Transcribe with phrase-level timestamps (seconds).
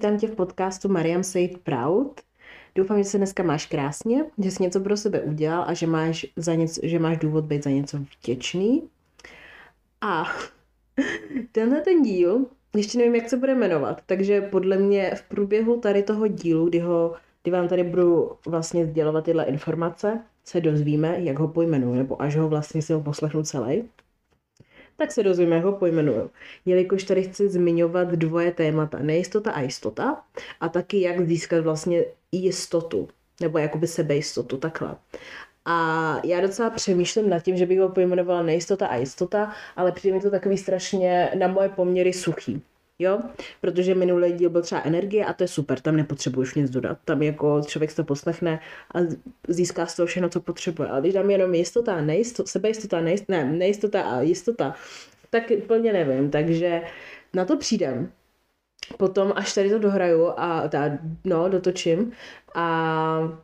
[0.00, 2.20] vítám tě v podcastu Mariam Safe Proud.
[2.74, 6.26] Doufám, že se dneska máš krásně, že jsi něco pro sebe udělal a že máš,
[6.36, 8.82] za něco, že máš důvod být za něco vděčný.
[10.00, 10.24] A
[11.52, 16.02] tenhle ten díl, ještě nevím, jak se bude jmenovat, takže podle mě v průběhu tady
[16.02, 21.38] toho dílu, kdy, ho, kdy vám tady budu vlastně sdělovat tyhle informace, se dozvíme, jak
[21.38, 23.84] ho pojmenuju, nebo až ho vlastně si ho poslechnu celý
[25.00, 26.30] tak se dozvíme, jak ho pojmenuju.
[26.66, 30.22] Jelikož tady chci zmiňovat dvoje témata, nejistota a jistota,
[30.60, 33.08] a taky jak získat vlastně jistotu,
[33.40, 34.96] nebo jakoby sebejistotu, takhle.
[35.64, 40.16] A já docela přemýšlím nad tím, že bych ho pojmenovala nejistota a jistota, ale přijde
[40.16, 42.62] mi to takový strašně na moje poměry suchý
[43.00, 43.20] jo,
[43.60, 47.22] protože minulý díl byl třeba energie a to je super, tam nepotřebuješ nic dodat, tam
[47.22, 48.60] jako člověk to poslechne
[48.94, 48.98] a
[49.48, 53.28] získá z toho všechno, co potřebuje, ale když tam jenom jistota a nejistota, sebejistota, nejist,
[53.28, 54.74] ne, nejistota a jistota,
[55.30, 56.82] tak plně nevím, takže
[57.34, 58.12] na to přijdem.
[58.96, 62.12] Potom, až tady to dohraju a ta, no, dotočím
[62.54, 63.40] a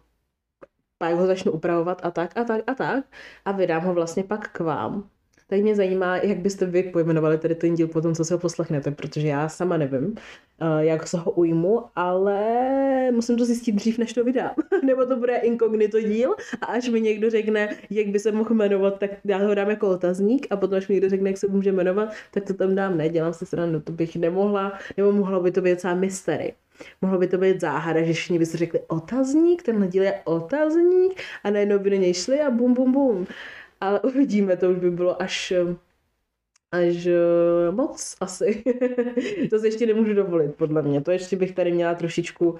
[0.99, 3.05] pak ho začnu upravovat a tak a tak a tak
[3.45, 5.11] a vydám ho vlastně pak k vám
[5.49, 8.39] tak mě zajímá, jak byste vy pojmenovali tady ten díl po tom, co se ho
[8.41, 10.15] poslechnete, protože já sama nevím,
[10.61, 14.51] eh, jak se ho ujmu, ale musím to zjistit dřív, než to vydám.
[14.85, 18.99] Nebo to bude inkognito díl a až mi někdo řekne, jak by se mohl jmenovat,
[18.99, 21.73] tak já ho dám jako otazník a potom, až mi někdo řekne, jak se může
[21.73, 22.97] jmenovat, tak to tam dám.
[22.97, 26.55] Ne, dělám si stranu, to bych nemohla, nebo mohlo by to být celá mystery.
[27.03, 31.21] Mohlo by to být záhada, že všichni by si řekli otazník, tenhle díl je otazník
[31.45, 33.27] a najednou by do něj šli a bum, bum, bum
[33.81, 35.53] ale uvidíme, to už by bylo až
[36.73, 38.65] až eh, moc asi.
[39.51, 41.01] to si ještě nemůžu dovolit, podle mě.
[41.01, 42.59] To ještě bych tady měla trošičku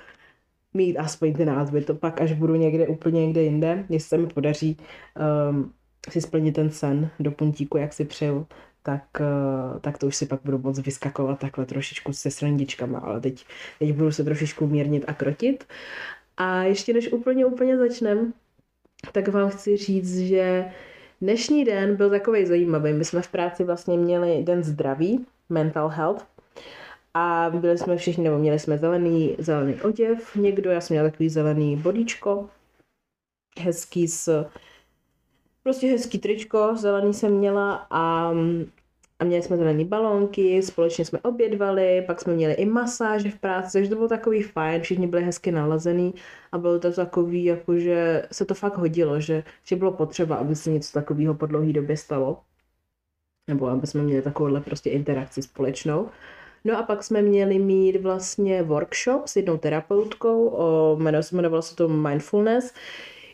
[0.75, 1.81] mít aspoň ty názvy.
[1.81, 4.77] To pak, až budu někde úplně někde jinde, jestli se mi podaří
[5.51, 5.73] um,
[6.11, 8.47] si splnit ten sen do puntíku, jak si přeju,
[8.83, 13.21] tak, uh, tak to už si pak budu moc vyskakovat takhle trošičku se srandičkama, ale
[13.21, 13.45] teď,
[13.79, 15.65] teď budu se trošičku mírnit a krotit.
[16.37, 18.33] A ještě než úplně, úplně začnem,
[19.13, 20.65] tak vám chci říct, že
[21.21, 22.93] Dnešní den byl takový zajímavý.
[22.93, 26.27] My jsme v práci vlastně měli den zdraví, mental health,
[27.15, 31.29] a byli jsme všichni, nebo měli jsme zelený, zelený oděv, někdo, já jsem měla takový
[31.29, 32.51] zelený bodíčko,
[33.61, 34.47] hezký s,
[35.63, 38.33] prostě hezký tričko, zelený jsem měla a
[39.19, 43.73] a měli jsme zelený balónky, společně jsme obědvali, pak jsme měli i masáže v práci,
[43.73, 46.15] takže to bylo takový fajn, všichni byli hezky nalazený
[46.53, 50.57] a bylo to takový, jako že se to fakt hodilo, že, že bylo potřeba, aby
[50.57, 52.41] se něco takového po dlouhé době stalo.
[53.49, 56.09] Nebo aby jsme měli takovouhle prostě interakci společnou.
[56.65, 60.99] No a pak jsme měli mít vlastně workshop s jednou terapeutkou, o,
[61.33, 62.75] jmenovalo se to Mindfulness,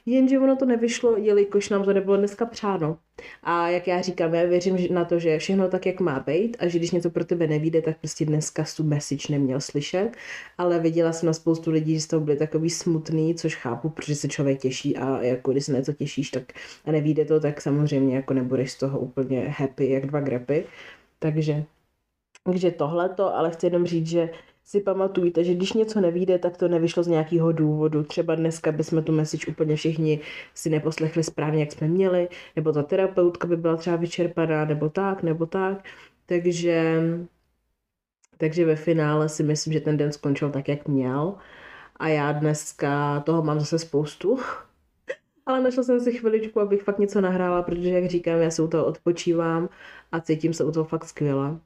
[0.07, 2.99] Jenže ono to nevyšlo, jelikož nám to nebylo dneska přáno.
[3.43, 6.69] A jak já říkám, já věřím na to, že všechno tak, jak má být a
[6.69, 10.11] že když něco pro tebe nevíde, tak prostě dneska tu message neměl slyšet.
[10.59, 14.15] Ale viděla jsem na spoustu lidí, že z toho byli takový smutný, což chápu, protože
[14.15, 16.53] se člověk těší a jako když se něco těšíš tak
[16.85, 20.65] a nevíde to, tak samozřejmě jako nebudeš z toho úplně happy, jak dva grepy.
[21.19, 21.65] Takže
[22.45, 24.31] takže tohleto, ale chci jenom říct, že
[24.65, 28.03] si pamatujte, že když něco nevíde, tak to nevyšlo z nějakého důvodu.
[28.03, 30.21] Třeba dneska bychom tu message úplně všichni
[30.55, 35.23] si neposlechli správně, jak jsme měli, nebo ta terapeutka by byla třeba vyčerpaná, nebo tak,
[35.23, 35.85] nebo tak.
[36.27, 37.03] Takže,
[38.39, 41.35] takže ve finále si myslím, že ten den skončil tak, jak měl.
[41.97, 44.39] A já dneska toho mám zase spoustu.
[45.47, 48.69] Ale našla jsem si chviličku, abych fakt něco nahrála, protože, jak říkám, já se u
[48.69, 49.69] toho odpočívám
[50.13, 51.59] a cítím se u toho fakt skvěle.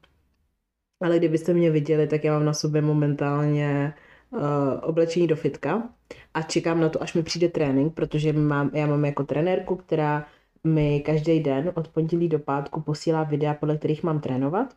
[1.01, 3.93] Ale kdybyste mě viděli, tak já mám na sobě momentálně
[4.29, 4.39] uh,
[4.81, 5.89] oblečení do fitka
[6.33, 10.27] a čekám na to, až mi přijde trénink, protože mám, já mám jako trenérku, která
[10.63, 14.73] mi každý den od pondělí do pátku posílá videa, podle kterých mám trénovat.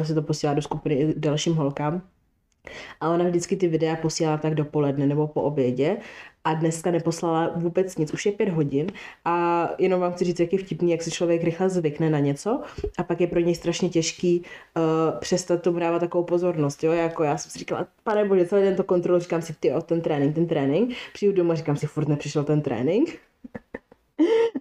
[0.00, 2.02] A se to posílá do skupiny i dalším holkám.
[3.00, 5.96] A ona vždycky ty videa posílá tak dopoledne nebo po obědě
[6.46, 8.86] a dneska neposlala vůbec nic, už je pět hodin
[9.24, 12.60] a jenom vám chci říct, jak je vtipný, jak se člověk rychle zvykne na něco
[12.98, 17.22] a pak je pro něj strašně těžký uh, přestat tomu dávat takovou pozornost, jo, jako
[17.22, 20.34] já jsem si říkala, pane bože, celý den to kontrolu, říkám si, ty, ten trénink,
[20.34, 23.18] ten trénink, přijdu domů a říkám si, furt nepřišel ten trénink,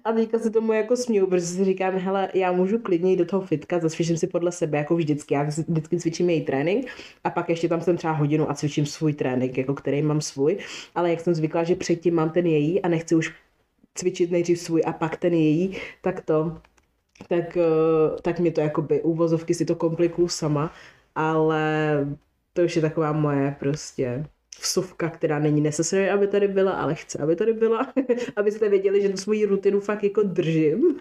[0.04, 3.26] a teďka se tomu jako směju, protože si říkám, hele, já můžu klidně jít do
[3.26, 5.34] toho fitka, zacvičím si podle sebe, jako vždycky.
[5.34, 6.86] Já vždycky cvičím její trénink
[7.24, 10.58] a pak ještě tam jsem třeba hodinu a cvičím svůj trénink, jako který mám svůj.
[10.96, 13.34] Ale jak jsem zvykla, že předtím mám ten její a nechci už
[13.96, 16.58] cvičit nejdřív svůj a pak ten její, tak to,
[17.28, 20.74] tak, eh, tak mi to jakoby úvozovky si to komplikuju sama,
[21.16, 21.64] ale
[22.54, 24.26] to už je taková moje prostě
[24.62, 27.94] vsuvka, která není necessary, aby tady byla, ale chce, aby tady byla,
[28.36, 31.00] abyste věděli, že tu svoji rutinu fakt jako držím.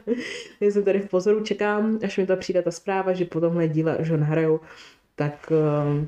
[0.60, 3.68] Já jsem tady v pozoru, čekám, až mi to přijde ta zpráva, že po tomhle
[3.68, 4.60] díle, že nahraju,
[5.14, 6.06] tak, eh,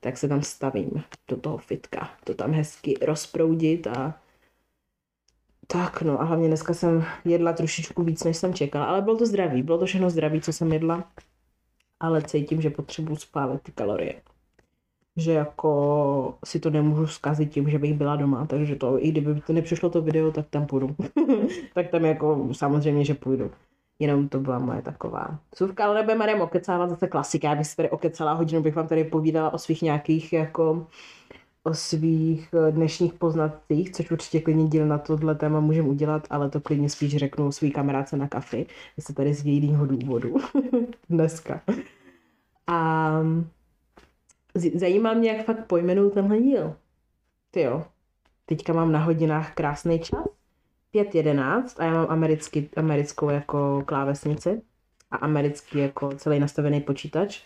[0.00, 0.90] tak se tam stavím
[1.28, 2.10] do toho fitka.
[2.24, 4.20] To tam hezky rozproudit a
[5.66, 9.26] tak no a hlavně dneska jsem jedla trošičku víc, než jsem čekala, ale bylo to
[9.26, 11.12] zdraví, bylo to všechno zdraví, co jsem jedla,
[12.00, 14.22] ale cítím, že potřebuji spálit ty kalorie.
[15.20, 19.40] Že jako si to nemůžu zkazit tím, že bych byla doma, takže to, i kdyby
[19.40, 20.96] to nepřišlo to video, tak tam půjdu.
[21.74, 23.50] tak tam jako samozřejmě, že půjdu.
[23.98, 25.38] Jenom to byla moje taková.
[25.54, 28.88] Suvka, ale nebudeme Marem okecávat, zase klasika, já bych si tady okecala hodinu, bych vám
[28.88, 30.86] tady povídala o svých nějakých jako
[31.62, 36.50] o svých eh, dnešních poznatcích, což určitě klidně díl na tohle téma můžeme udělat, ale
[36.50, 38.66] to klidně spíš řeknu svý kamarádce na kafy,
[39.00, 40.36] se tady z jiného důvodu
[41.10, 41.60] dneska.
[42.66, 43.10] A
[44.54, 46.76] zajímá mě, jak fakt pojmenuju tenhle díl.
[47.50, 47.84] Ty jo,
[48.46, 50.24] teďka mám na hodinách krásný čas.
[50.94, 54.62] 5.11 a já mám americký, americkou jako klávesnici
[55.10, 57.42] a americký jako celý nastavený počítač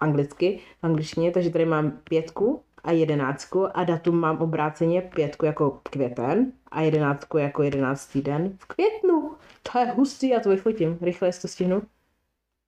[0.00, 5.80] anglicky, v angličtině, takže tady mám pětku a jedenáctku a datum mám obráceně pětku jako
[5.82, 9.32] květen a jedenáctku jako jedenáctý den v květnu.
[9.72, 10.98] To je hustý, já to vyfotím.
[11.00, 11.82] Rychle to stihnu.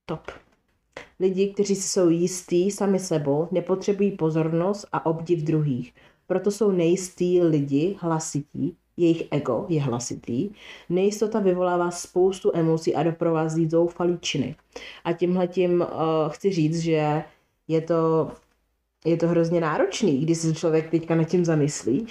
[0.07, 0.46] Top.
[1.21, 5.95] Lidi, kteří si jsou jistí sami sebou, nepotřebují pozornost a obdiv druhých.
[6.27, 10.51] Proto jsou nejistí lidi hlasití, jejich ego je hlasitý,
[10.89, 14.55] nejistota vyvolává spoustu emocí a doprovází zoufalý činy.
[15.05, 15.87] A tímhle tím uh,
[16.29, 17.25] chci říct, že
[17.69, 18.31] je to
[19.05, 22.07] je to hrozně náročný, když se člověk teďka nad tím zamyslí,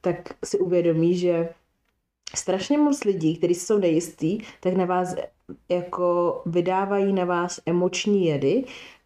[0.00, 1.48] tak si uvědomí, že
[2.34, 5.14] strašně moc lidí, kteří jsou nejistí, tak na vás
[5.68, 8.64] jako vydávají na vás emoční jedy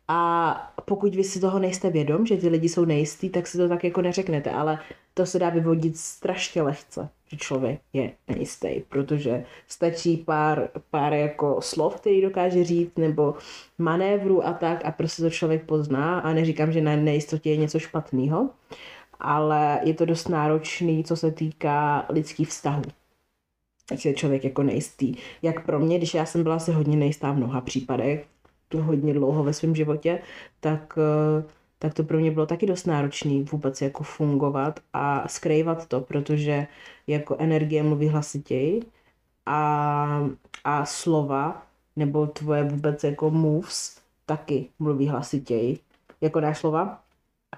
[0.09, 3.69] a pokud vy si toho nejste vědom, že ty lidi jsou nejistí, tak si to
[3.69, 4.79] tak jako neřeknete, ale
[5.15, 11.56] to se dá vyvodit strašně lehce, že člověk je nejistý, protože stačí pár, pár jako
[11.61, 13.35] slov, který dokáže říct, nebo
[13.79, 17.79] manévru a tak a prostě to člověk pozná a neříkám, že na nejistotě je něco
[17.79, 18.50] špatného,
[19.20, 22.82] ale je to dost náročný, co se týká lidských vztahů.
[23.92, 25.14] Ať je člověk jako nejistý.
[25.42, 28.26] Jak pro mě, když já jsem byla asi hodně nejistá v mnoha případech,
[28.69, 30.19] to hodně dlouho ve svém životě,
[30.60, 30.98] tak
[31.38, 31.50] uh,
[31.84, 36.66] tak to pro mě bylo taky dost náročné vůbec jako fungovat a skrývat to, protože
[37.06, 38.82] jako energie mluví hlasitěji
[39.46, 40.28] a,
[40.64, 41.66] a slova
[41.96, 45.78] nebo tvoje vůbec jako moves taky mluví hlasitěji.
[46.20, 47.00] Jako ne slova,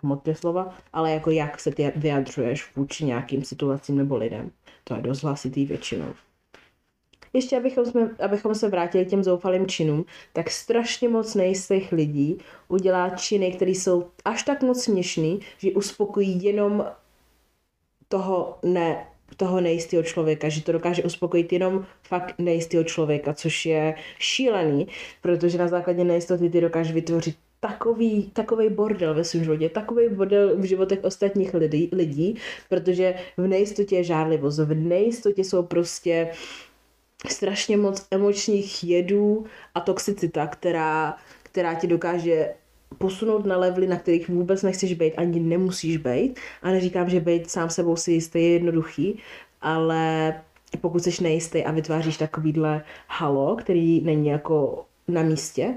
[0.02, 4.50] hmotné slova, ale jako jak se ty vyjadřuješ vůči nějakým situacím nebo lidem.
[4.88, 6.14] To je dost hlasitý většinou.
[7.32, 12.38] Ještě abychom, jsme, abychom se vrátili k těm zoufalým činům, tak strašně moc nejistých lidí
[12.68, 16.86] udělá činy, které jsou až tak moc směšný, že uspokojí jenom
[18.08, 19.06] toho ne,
[19.36, 24.86] toho nejistého člověka, že to dokáže uspokojit jenom fakt nejistého člověka, což je šílený,
[25.20, 27.36] protože na základě nejistoty ty dokáže vytvořit
[27.68, 32.36] takový, takový bordel ve svém životě, takový bordel v životech ostatních lidí, lidí,
[32.68, 36.30] protože v nejistotě je žárlivost, v nejistotě jsou prostě
[37.28, 42.54] strašně moc emočních jedů a toxicita, která, která ti dokáže
[42.98, 46.40] posunout na levely, na kterých vůbec nechceš být, ani nemusíš být.
[46.62, 49.18] A neříkám, že být sám sebou si jistý je jednoduchý,
[49.62, 50.34] ale
[50.80, 55.74] pokud jsi nejistý a vytváříš takovýhle halo, který není jako na místě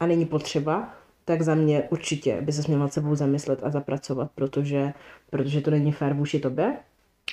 [0.00, 0.95] a není potřeba,
[1.26, 4.92] tak za mě určitě by se měl nad sebou zamyslet a zapracovat, protože,
[5.30, 6.76] protože to není fér vůči tobě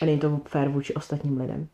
[0.01, 1.67] a není to fér vůči ostatním lidem.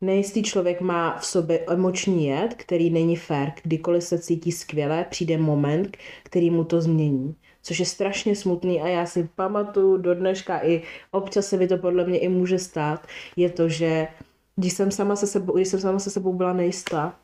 [0.00, 3.52] Nejistý člověk má v sobě emoční jed, který není fér.
[3.62, 7.36] Kdykoliv se cítí skvěle, přijde moment, který mu to změní.
[7.62, 11.78] Což je strašně smutný a já si pamatuju do dneška i občas se mi to
[11.78, 13.06] podle mě i může stát,
[13.36, 14.08] je to, že
[14.56, 17.18] když jsem sama se sebou, když jsem sama se sebou byla nejistá,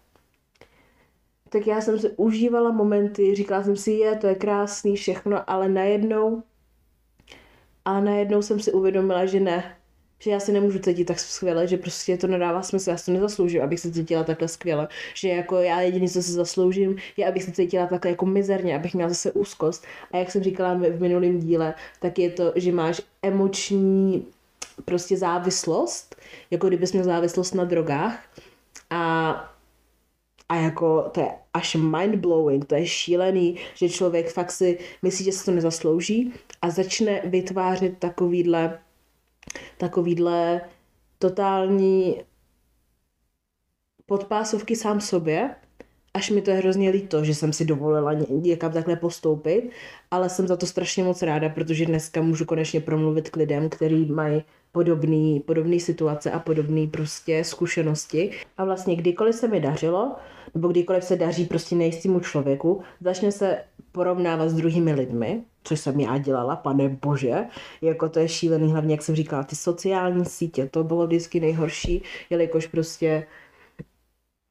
[1.49, 5.69] tak já jsem si užívala momenty, říkala jsem si, je, to je krásný všechno, ale
[5.69, 6.43] najednou,
[7.85, 9.76] a najednou jsem si uvědomila, že ne,
[10.19, 13.12] že já se nemůžu cítit tak skvěle, že prostě to nedává smysl, já si to
[13.12, 17.43] nezasloužím, abych se cítila takhle skvěle, že jako já jediný, co si zasloužím, je, abych
[17.43, 19.85] se cítila takhle jako mizerně, abych měla zase úzkost.
[20.12, 24.26] A jak jsem říkala v minulém díle, tak je to, že máš emoční
[24.85, 26.17] prostě závislost,
[26.50, 28.25] jako kdybys měl závislost na drogách
[28.90, 29.55] a
[30.49, 35.33] a jako to je až mind-blowing, to je šílený, že člověk fakt si myslí, že
[35.33, 38.78] se to nezaslouží a začne vytvářet takovýhle
[39.78, 40.61] takovýhle
[41.19, 42.23] totální
[44.07, 45.55] podpásovky sám sobě,
[46.15, 49.71] až mi to je hrozně líto, že jsem si dovolila někam takhle postoupit,
[50.11, 54.05] ale jsem za to strašně moc ráda, protože dneska můžu konečně promluvit k lidem, kteří
[54.05, 58.31] mají podobné podobný situace a podobné prostě zkušenosti.
[58.57, 60.17] A vlastně kdykoliv se mi dařilo,
[60.55, 63.59] nebo kdykoliv se daří prostě nejistému člověku, začne se
[63.93, 67.45] porovnávat s druhými lidmi, což jsem já dělala, pane bože,
[67.83, 72.03] jako to je šílený, hlavně jak jsem říkala, ty sociální sítě, to bylo vždycky nejhorší,
[72.31, 73.27] jelikož prostě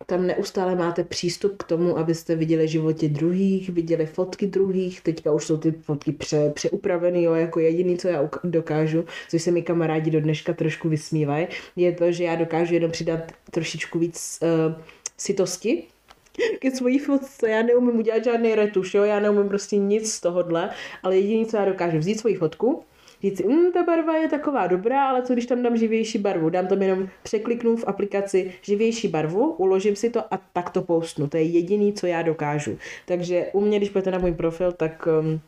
[0.10, 5.46] tam neustále máte přístup k tomu, abyste viděli životě druhých, viděli fotky druhých, teďka už
[5.46, 10.12] jsou ty fotky pře, přeupravený, jo, jako jediný, co já dokážu, což se mi kamarádi
[10.12, 13.20] do dneška trošku vysmívají, je to, že já dokážu jenom přidat
[13.52, 14.82] trošičku víc uh,
[15.18, 15.84] sitosti,
[16.60, 17.50] ke svojí fotce.
[17.50, 19.04] Já neumím udělat žádný retuš, jo?
[19.04, 20.70] já neumím prostě nic z tohohle,
[21.04, 22.84] ale jediné, co já dokážu, vzít svoji fotku,
[23.22, 26.50] říct mm, ta barva je taková dobrá, ale co když tam dám živější barvu?
[26.50, 31.28] Dám tam jenom, překliknu v aplikaci živější barvu, uložím si to a tak to postnu.
[31.28, 32.78] To je jediný, co já dokážu.
[33.06, 35.40] Takže u mě, když půjdete na můj profil, tak um,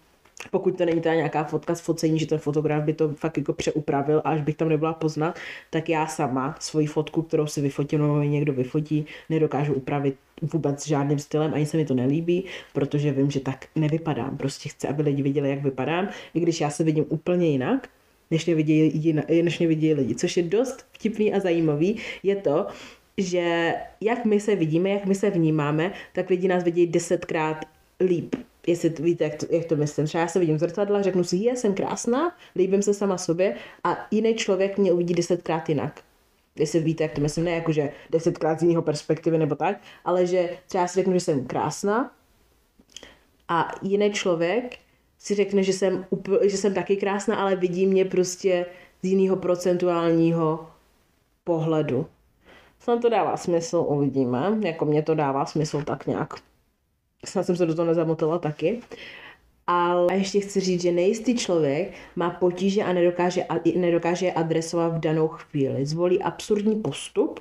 [0.51, 3.53] pokud to není ta nějaká fotka z focení, že ten fotograf by to fakt jako
[3.53, 8.01] přeupravil a až bych tam nebyla poznat, tak já sama svoji fotku, kterou si vyfotím
[8.01, 13.31] nebo někdo vyfotí, nedokážu upravit vůbec žádným stylem, ani se mi to nelíbí, protože vím,
[13.31, 14.37] že tak nevypadám.
[14.37, 17.89] Prostě chci, aby lidi viděli, jak vypadám, i když já se vidím úplně jinak,
[18.31, 20.15] než mě vidí, než mě vidí lidi.
[20.15, 22.67] Což je dost vtipný a zajímavý, je to,
[23.17, 27.65] že jak my se vidíme, jak my se vnímáme, tak lidi nás vidí desetkrát
[27.99, 28.35] líp
[28.69, 30.05] jestli víte, jak to, jak to myslím.
[30.05, 33.55] Třeba já se vidím v zrcadle, řeknu si, je, jsem krásná, líbím se sama sobě
[33.83, 36.01] a jiný člověk mě uvidí desetkrát jinak.
[36.55, 40.25] Jestli víte, jak to myslím, ne jako, že desetkrát z jiného perspektivy nebo tak, ale
[40.25, 42.11] že třeba si řeknu, že jsem krásná
[43.47, 44.77] a jiný člověk
[45.19, 46.05] si řekne, že jsem,
[46.43, 48.65] že jsem taky krásná, ale vidí mě prostě
[49.03, 50.67] z jiného procentuálního
[51.43, 52.05] pohledu.
[52.79, 54.57] Snad to dává smysl, uvidíme.
[54.59, 56.33] Jako mě to dává smysl tak nějak
[57.25, 58.79] snad jsem se do toho nezamotala taky.
[59.67, 63.45] Ale ještě chci říct, že nejistý člověk má potíže a nedokáže,
[63.75, 65.85] nedokáže je adresovat v danou chvíli.
[65.85, 67.39] Zvolí absurdní postup,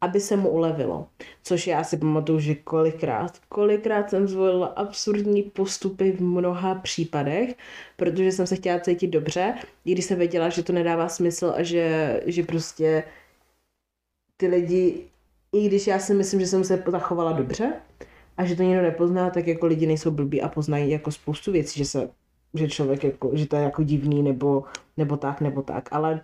[0.00, 1.06] aby se mu ulevilo.
[1.42, 7.54] Což já si pamatuju, že kolikrát, kolikrát jsem zvolila absurdní postupy v mnoha případech,
[7.96, 9.54] protože jsem se chtěla cítit dobře,
[9.84, 13.04] i když jsem věděla, že to nedává smysl a že, že prostě
[14.36, 15.04] ty lidi,
[15.52, 17.72] i když já si myslím, že jsem se zachovala dobře,
[18.36, 21.78] a že to někdo nepozná, tak jako lidi nejsou blbí a poznají jako spoustu věcí,
[21.78, 22.10] že se
[22.54, 24.64] že člověk jako, že to je jako divný nebo,
[24.96, 26.20] nebo tak, nebo tak, ale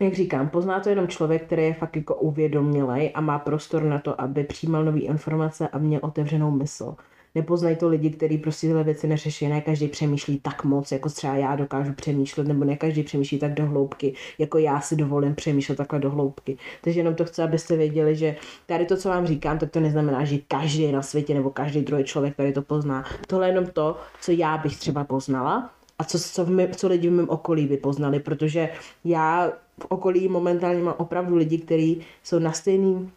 [0.00, 3.98] jak říkám, pozná to jenom člověk, který je fakt jako uvědomělej a má prostor na
[3.98, 6.96] to, aby přijímal nové informace a měl otevřenou mysl
[7.34, 11.34] nepoznají to lidi, kteří prostě tyhle věci neřeší, ne každý přemýšlí tak moc, jako třeba
[11.34, 15.76] já dokážu přemýšlet, nebo ne každý přemýšlí tak do hloubky, jako já si dovolím přemýšlet
[15.76, 16.56] takhle do hloubky.
[16.80, 18.36] Takže jenom to chci, abyste věděli, že
[18.66, 22.04] tady to, co vám říkám, tak to neznamená, že každý na světě nebo každý druhý
[22.04, 23.04] člověk tady to pozná.
[23.26, 27.08] Tohle je jenom to, co já bych třeba poznala, a co, co, v co lidi
[27.08, 28.68] v mém okolí by poznali, protože
[29.04, 33.12] já v okolí momentálně mám opravdu lidi, kteří jsou na stejným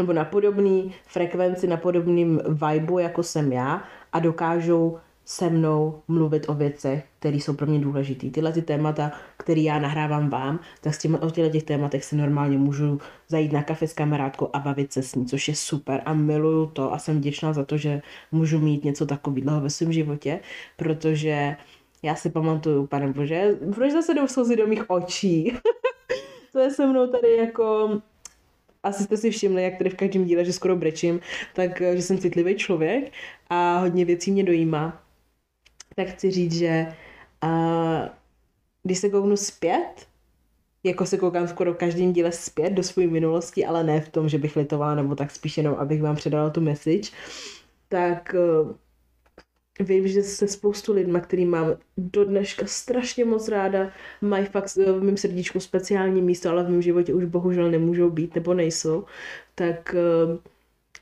[0.00, 6.48] nebo na podobný frekvenci, na podobným vibu, jako jsem já a dokážou se mnou mluvit
[6.48, 8.30] o věcech, které jsou pro mě důležité.
[8.30, 12.16] Tyhle ty témata, které já nahrávám vám, tak s těmi, o těchto těch tématech si
[12.16, 16.02] normálně můžu zajít na kafe s kamarádkou a bavit se s ní, což je super
[16.04, 18.02] a miluju to a jsem vděčná za to, že
[18.32, 20.40] můžu mít něco takového ve svém životě,
[20.76, 21.56] protože
[22.02, 25.56] já si pamatuju, pane bože, proč zase jdou slzy do mých očí?
[26.52, 28.00] to je se mnou tady jako
[28.82, 31.20] asi jste si všimli, jak tady v každém díle, že skoro brečím,
[31.54, 33.12] tak eh, že jsem citlivý člověk
[33.50, 35.02] a hodně věcí mě dojímá.
[35.96, 36.86] Tak chci říct, že
[37.44, 38.08] uh,
[38.82, 40.06] když se kouknu zpět,
[40.84, 44.28] jako se koukám skoro v každém díle zpět do své minulosti, ale ne v tom,
[44.28, 47.10] že bych litovala, nebo tak spíš jenom, abych vám předala tu message,
[47.88, 48.72] tak uh,
[49.80, 55.02] vím, že se spoustu lidma, který mám do dneška strašně moc ráda, mají fakt v
[55.02, 59.04] mém srdíčku speciální místo, ale v mém životě už bohužel nemůžou být nebo nejsou,
[59.54, 59.94] tak
[60.28, 60.38] uh,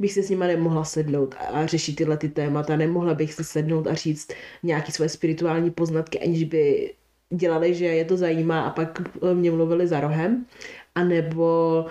[0.01, 2.77] bych si s nima nemohla sednout a řešit tyhle ty témata.
[2.77, 4.33] Nemohla bych si sednout a říct
[4.63, 6.95] nějaké své spirituální poznatky, aniž by
[7.31, 9.03] dělali, že je to zajímá a pak
[9.35, 10.47] mě mluvili za rohem,
[10.95, 11.87] anebo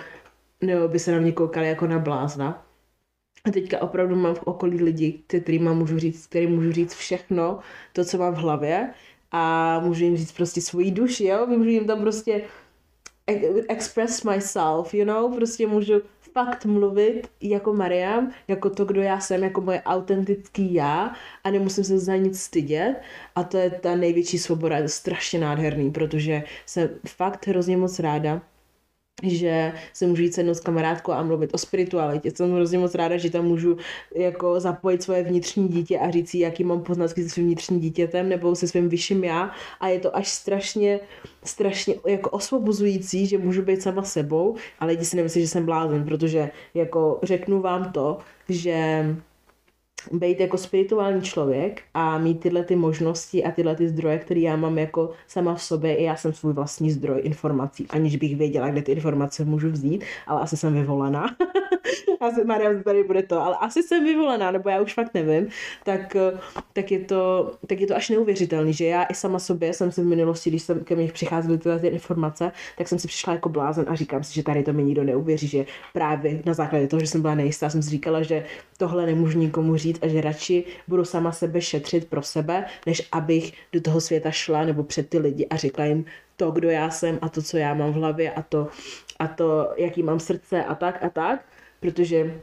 [0.62, 2.67] nebo by se na mě koukali jako na blázna.
[3.48, 7.60] A teďka opravdu mám v okolí lidi, kterým můžu říct, kterým můžu říct všechno,
[7.94, 8.90] to, co mám v hlavě
[9.32, 11.48] a můžu jim říct prostě svoji duši, jo?
[11.48, 12.42] Můžu jim tam prostě
[13.70, 15.36] express myself, you know?
[15.36, 15.94] Prostě můžu
[16.34, 21.14] fakt mluvit jako Mariam, jako to, kdo já jsem, jako moje autentický já
[21.44, 23.02] a nemusím se za nic stydět
[23.36, 28.42] a to je ta největší svoboda, je strašně nádherný, protože jsem fakt hrozně moc ráda,
[29.24, 32.32] že se můžu jít sednout s kamarádkou a mluvit o spiritualitě.
[32.32, 33.78] Jsem hrozně moc ráda, že tam můžu
[34.16, 38.30] jako zapojit svoje vnitřní dítě a říct si, jaký mám poznatky se svým vnitřním dítětem
[38.30, 41.00] nebo se svým vyšším já a je to až strašně,
[41.44, 46.06] strašně jako osvobozující, že můžu být sama sebou, ale lidi si nemyslí, že jsem blázen,
[46.06, 48.18] protože jako řeknu vám to,
[48.50, 49.06] že
[50.12, 54.56] být jako spirituální člověk a mít tyhle ty možnosti a tyhle ty zdroje, které já
[54.56, 58.70] mám jako sama v sobě, i já jsem svůj vlastní zdroj informací, aniž bych věděla,
[58.70, 61.26] kde ty informace můžu vzít, ale asi jsem vyvolená.
[62.20, 65.48] asi Maria tady bude to, ale asi jsem vyvolená, nebo já už fakt nevím,
[65.84, 66.16] tak,
[66.74, 70.02] tak, je, to, tak je to až neuvěřitelný, že já i sama sobě jsem si
[70.02, 73.50] v minulosti, když jsem ke mně přicházely tyhle ty informace, tak jsem si přišla jako
[73.50, 77.00] blázen a říkám si, že tady to mi nikdo neuvěří, že právě na základě toho,
[77.00, 78.46] že jsem byla nejistá, jsem si říkala, že
[78.78, 83.54] tohle nemůžu nikomu říct a že radši budu sama sebe šetřit pro sebe, než abych
[83.74, 86.06] do toho světa šla nebo před ty lidi a řekla jim
[86.38, 88.68] to, kdo já jsem a to, co já mám v hlavě a to,
[89.20, 91.46] a to jaký mám srdce a tak a tak,
[91.80, 92.42] protože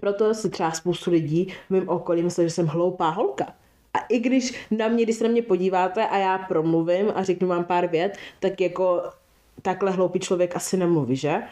[0.00, 3.46] proto se třeba spoustu lidí v mém okolí myslí, že jsem hloupá holka.
[3.94, 7.48] A i když na mě, když se na mě podíváte a já promluvím a řeknu
[7.48, 9.02] vám pár vět, tak jako
[9.62, 11.42] takhle hloupý člověk asi nemluví, že?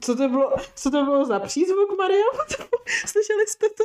[0.00, 2.24] Co to bylo, co to bylo za přízvuk, Maria?
[3.06, 3.84] Slyšeli jste to?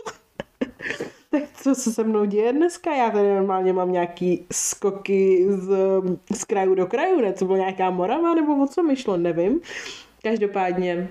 [1.30, 2.96] tak co se se mnou děje dneska?
[2.96, 5.76] Já tady normálně mám nějaký skoky z,
[6.36, 7.34] z kraju do kraju, ne?
[7.34, 9.62] Co bylo nějaká morava, nebo o co mi šlo, nevím.
[10.24, 11.10] Každopádně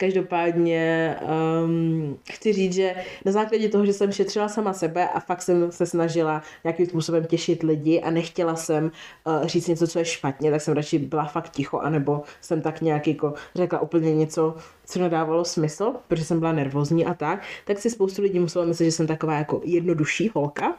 [0.00, 1.16] Každopádně
[1.64, 5.72] um, chci říct, že na základě toho, že jsem šetřila sama sebe a fakt jsem
[5.72, 10.50] se snažila nějakým způsobem těšit lidi a nechtěla jsem uh, říct něco, co je špatně,
[10.50, 14.54] tak jsem radši byla fakt ticho, anebo jsem tak nějak jako řekla úplně něco,
[14.86, 18.84] co nedávalo smysl, protože jsem byla nervózní a tak, tak si spoustu lidí muselo myslet,
[18.84, 20.76] že jsem taková jako jednodušší holka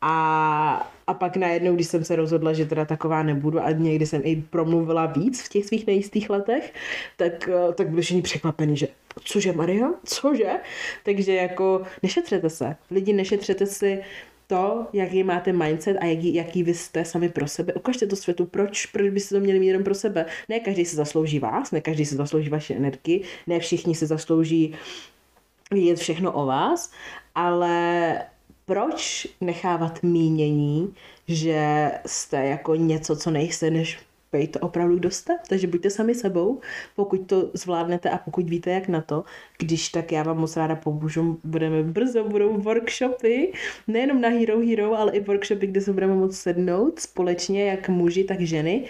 [0.00, 4.20] a, a pak najednou, když jsem se rozhodla, že teda taková nebudu a někdy jsem
[4.24, 6.74] i promluvila víc v těch svých nejistých letech,
[7.16, 8.88] tak, eh, tak byli všichni překvapení, že
[9.24, 10.50] cože Maria, cože?
[11.04, 12.76] Takže jako nešetřete se.
[12.90, 14.02] Lidi nešetřete si
[14.46, 17.74] to, jaký máte mindset a jaký, jaký vy jste sami pro sebe.
[17.74, 20.26] Ukažte to světu, proč, proč byste to měli mít jenom pro sebe.
[20.48, 24.74] Ne každý se zaslouží vás, ne každý se zaslouží vaše energii, ne všichni se zaslouží
[25.70, 26.92] vědět všechno o vás,
[27.34, 28.22] ale
[28.68, 30.94] proč nechávat mínění,
[31.28, 33.98] že jste jako něco, co nejste, než
[34.32, 35.08] být opravdu, kdo.
[35.48, 36.60] Takže buďte sami sebou,
[36.96, 39.24] pokud to zvládnete a pokud víte, jak na to.
[39.58, 41.40] Když tak já vám moc ráda pomůžu.
[41.44, 43.52] Budeme brzo, budou workshopy,
[43.86, 48.24] nejenom na Hero Hero, ale i workshopy, kde se budeme moct sednout společně, jak muži,
[48.24, 48.84] tak ženy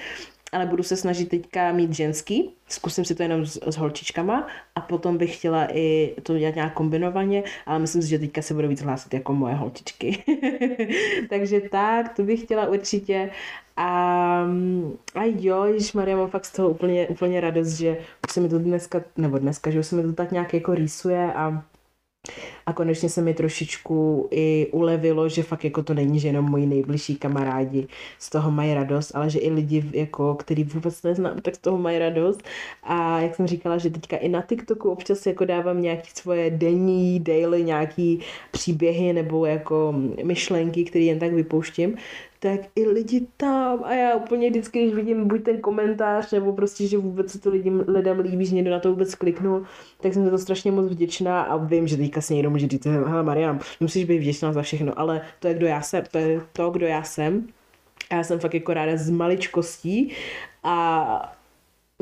[0.53, 4.81] ale budu se snažit teďka mít ženský, zkusím si to jenom s, s holčičkama a
[4.81, 8.69] potom bych chtěla i to dělat nějak kombinovaně, ale myslím si, že teďka se budu
[8.69, 10.25] víc hlásit jako moje holčičky.
[11.31, 13.31] Takže tak, to bych chtěla určitě.
[13.77, 14.47] A,
[15.15, 18.49] a jo, když Maria mám fakt z toho úplně, úplně radost, že už se mi
[18.49, 21.65] to dneska, nebo dneska, že už se mi to tak nějak jako rýsuje a
[22.67, 26.67] a konečně se mi trošičku i ulevilo, že fakt jako to není, že jenom moji
[26.67, 27.87] nejbližší kamarádi
[28.19, 31.79] z toho mají radost, ale že i lidi, jako, který vůbec neznám, tak z toho
[31.79, 32.43] mají radost.
[32.83, 37.21] A jak jsem říkala, že teďka i na TikToku občas jako dávám nějaké svoje denní,
[37.21, 41.97] daily, nějaký příběhy nebo jako myšlenky, které jen tak vypouštím,
[42.39, 46.87] tak i lidi tam a já úplně vždycky, když vidím buď ten komentář, nebo prostě,
[46.87, 49.63] že vůbec se to lidem, lidem líbí, že někdo na to vůbec kliknul,
[50.01, 52.87] tak jsem za to strašně moc vděčná a vím, že teďka si někdo může říct,
[52.87, 56.41] hele Mariam, musíš být vděčná za všechno, ale to je kdo já jsem, to je
[56.53, 57.47] to, kdo já jsem.
[58.11, 60.13] A já jsem fakt jako ráda z maličkostí
[60.63, 61.39] a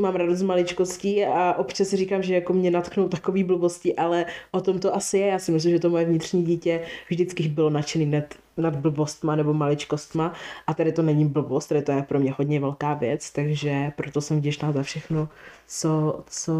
[0.00, 4.26] mám radost z maličkostí a občas si říkám, že jako mě natknou takový blbosti, ale
[4.50, 5.26] o tom to asi je.
[5.26, 8.24] Já si myslím, že to moje vnitřní dítě vždycky bylo nadšený nad,
[8.56, 10.32] nad blbostma nebo maličkostma
[10.66, 14.20] a tady to není blbost, tady to je pro mě hodně velká věc, takže proto
[14.20, 15.28] jsem vděčná za všechno,
[15.66, 16.52] co, co,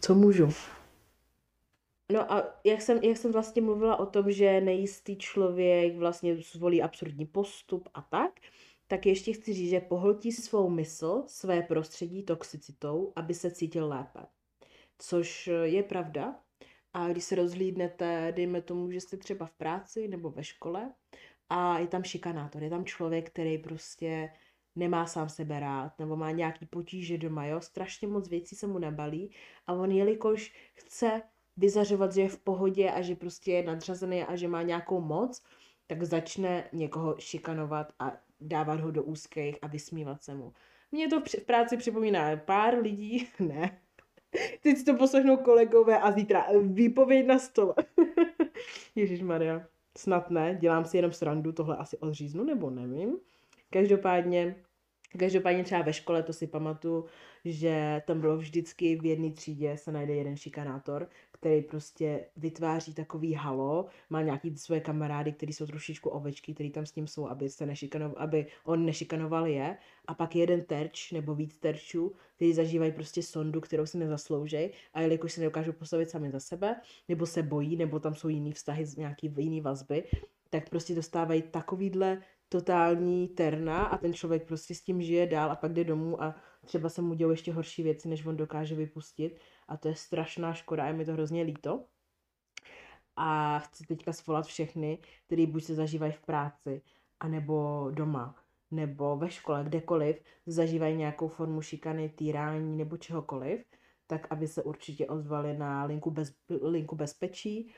[0.00, 0.48] co můžu.
[2.12, 6.82] No a jak jsem, jak jsem vlastně mluvila o tom, že nejistý člověk vlastně zvolí
[6.82, 8.40] absurdní postup a tak,
[8.86, 14.20] tak ještě chci říct, že pohltí svou mysl, své prostředí toxicitou, aby se cítil lépe.
[14.98, 16.34] Což je pravda.
[16.98, 20.92] A když se rozhlídnete, dejme tomu, že jste třeba v práci nebo ve škole
[21.48, 24.30] a je tam šikanátor, je tam člověk, který prostě
[24.76, 28.78] nemá sám sebe rád, nebo má nějaký potíže doma, jo, strašně moc věcí se mu
[28.78, 29.30] nabalí
[29.66, 31.22] a on jelikož chce
[31.56, 35.42] vyzařovat, že je v pohodě a že prostě je nadřazený a že má nějakou moc,
[35.86, 40.52] tak začne někoho šikanovat a dávat ho do úzkých a vysmívat se mu.
[40.92, 43.80] Mně to v práci připomíná pár lidí, ne.
[44.62, 47.74] Teď si to poslechnou kolegové a zítra výpověď na stole.
[48.94, 49.66] Ježíš Maria,
[49.98, 53.18] snad ne, dělám si jenom srandu, tohle asi odříznu, nebo nevím.
[53.70, 54.54] Každopádně
[55.18, 57.04] Každopádně třeba ve škole, to si pamatuju,
[57.44, 63.34] že tam bylo vždycky v jedné třídě se najde jeden šikanátor, který prostě vytváří takový
[63.34, 67.48] halo, má nějaký své kamarády, kteří jsou trošičku ovečky, který tam s ním jsou, aby,
[67.48, 69.76] se nešikanoval, aby on nešikanoval je.
[70.06, 75.00] A pak jeden terč nebo víc terčů, kteří zažívají prostě sondu, kterou si nezaslouží a
[75.00, 76.76] jelikož se nedokážou postavit sami za sebe,
[77.08, 80.04] nebo se bojí, nebo tam jsou jiný vztahy, nějaký jiný vazby,
[80.50, 85.56] tak prostě dostávají takovýhle totální terna a ten člověk prostě s tím žije dál a
[85.56, 89.40] pak jde domů a třeba se mu dějou ještě horší věci, než on dokáže vypustit
[89.68, 91.84] a to je strašná škoda, je mi to hrozně líto.
[93.16, 96.82] A chci teďka svolat všechny, kteří buď se zažívají v práci,
[97.20, 98.34] anebo doma,
[98.70, 103.64] nebo ve škole, kdekoliv, zažívají nějakou formu šikany, týrání nebo čehokoliv,
[104.06, 107.74] tak aby se určitě ozvali na linku, bez, linku bezpečí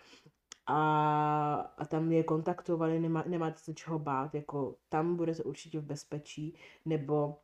[0.67, 5.85] a, a tam je kontaktovali, nemá, nemáte se čeho bát, jako tam budete určitě v
[5.85, 7.37] bezpečí, nebo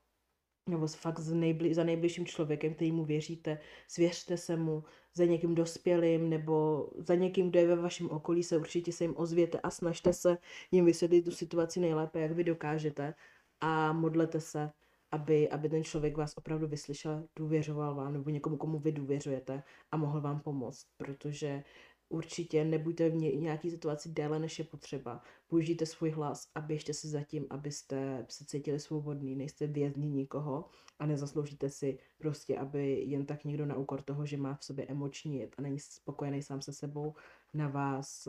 [0.69, 5.55] nebo fakt za, nejbli, za nejbližším člověkem, který mu věříte, svěřte se mu, za někým
[5.55, 9.71] dospělým nebo za někým, kdo je ve vašem okolí, se určitě se jim ozvěte a
[9.71, 10.39] snažte se
[10.71, 13.15] jim vysvětlit tu situaci nejlépe, jak vy dokážete.
[13.61, 14.71] A modlete se,
[15.11, 19.97] aby, aby ten člověk vás opravdu vyslyšel, důvěřoval vám nebo někomu, komu vy důvěřujete a
[19.97, 21.65] mohl vám pomoct, protože
[22.09, 25.23] určitě nebuďte v nějaké situaci déle, než je potřeba.
[25.47, 30.65] Použijte svůj hlas a běžte si zatím, abyste se cítili svobodný, nejste vězni nikoho
[30.99, 34.87] a nezasloužíte si prostě, aby jen tak někdo na úkor toho, že má v sobě
[34.87, 37.15] emoční jet a není spokojený sám se sebou,
[37.55, 38.29] na vás,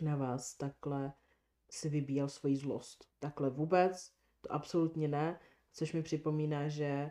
[0.00, 1.12] na vás takhle
[1.70, 3.08] si vybíjel svoji zlost.
[3.18, 5.40] Takhle vůbec, to absolutně ne,
[5.72, 7.10] což mi připomíná, že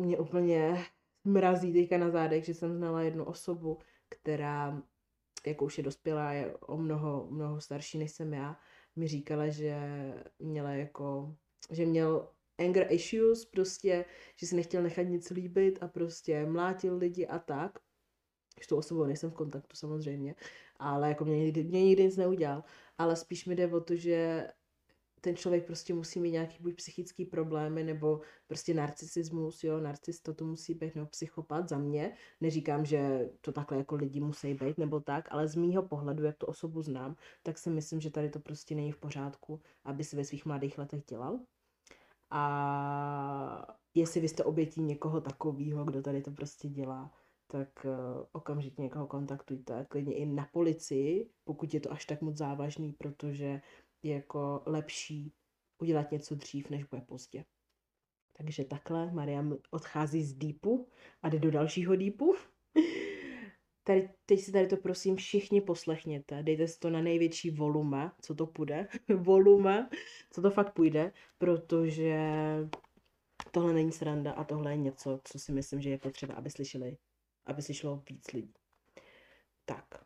[0.00, 0.84] mě úplně
[1.28, 4.82] mrazí teďka na zádech, že jsem znala jednu osobu, která,
[5.46, 8.56] jako už je dospělá, je o mnoho, mnoho starší než jsem já,
[8.96, 9.78] mi říkala, že
[10.38, 11.36] měla jako,
[11.70, 14.04] že měl anger issues, prostě,
[14.36, 17.78] že si nechtěl nechat nic líbit a prostě mlátil lidi a tak.
[18.62, 20.34] S tou osobou nejsem v kontaktu samozřejmě,
[20.76, 22.64] ale jako mě, mě nikdy nic neudělal.
[22.98, 24.48] Ale spíš mi jde o to, že
[25.20, 30.44] ten člověk prostě musí mít nějaký buď psychický problémy, nebo prostě narcisismus, jo, narcista to
[30.44, 32.16] musí být, nebo psychopat za mě.
[32.40, 36.36] Neříkám, že to takhle jako lidi musí být, nebo tak, ale z mýho pohledu, jak
[36.36, 40.16] tu osobu znám, tak si myslím, že tady to prostě není v pořádku, aby si
[40.16, 41.40] ve svých mladých letech dělal.
[42.30, 47.12] A jestli vy jste obětí někoho takového, kdo tady to prostě dělá,
[47.46, 52.36] tak uh, okamžitě někoho kontaktujte, klidně i na policii, pokud je to až tak moc
[52.36, 53.60] závažný, protože
[54.02, 55.32] jako lepší
[55.78, 57.44] udělat něco dřív, než bude pozdě.
[58.32, 60.88] Takže takhle Mariam odchází z deepu
[61.22, 62.34] a jde do dalšího deepu.
[63.84, 68.34] Tady, teď si tady to prosím všichni poslechněte, dejte si to na největší volume, co
[68.34, 69.88] to půjde, volume,
[70.30, 72.18] co to fakt půjde, protože
[73.50, 76.96] tohle není sranda a tohle je něco, co si myslím, že je potřeba, aby slyšeli,
[77.46, 78.54] aby slyšelo víc lidí.
[79.64, 80.04] Tak,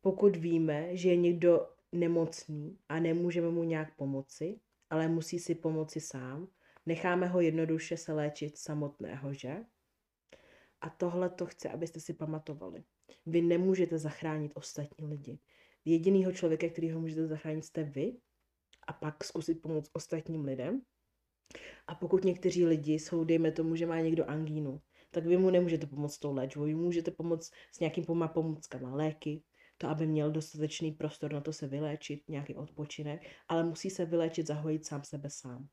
[0.00, 6.00] pokud víme, že je někdo nemocný a nemůžeme mu nějak pomoci, ale musí si pomoci
[6.00, 6.48] sám,
[6.86, 9.56] necháme ho jednoduše se léčit samotného, že?
[10.80, 12.84] A tohle to chci, abyste si pamatovali.
[13.26, 15.38] Vy nemůžete zachránit ostatní lidi.
[15.84, 18.16] Jedinýho člověka, kterýho můžete zachránit, jste vy
[18.86, 20.82] a pak zkusit pomoct ostatním lidem.
[21.86, 24.80] A pokud někteří lidi jsou, dejme tomu, že má někdo angínu,
[25.10, 29.42] tak vy mu nemůžete pomoct tou léčbou, vy můžete pomoct s nějakým pomůckama, léky,
[29.78, 34.46] to, aby měl dostatečný prostor na to se vyléčit, nějaký odpočinek, ale musí se vyléčit,
[34.46, 35.68] zahojit sám sebe sám.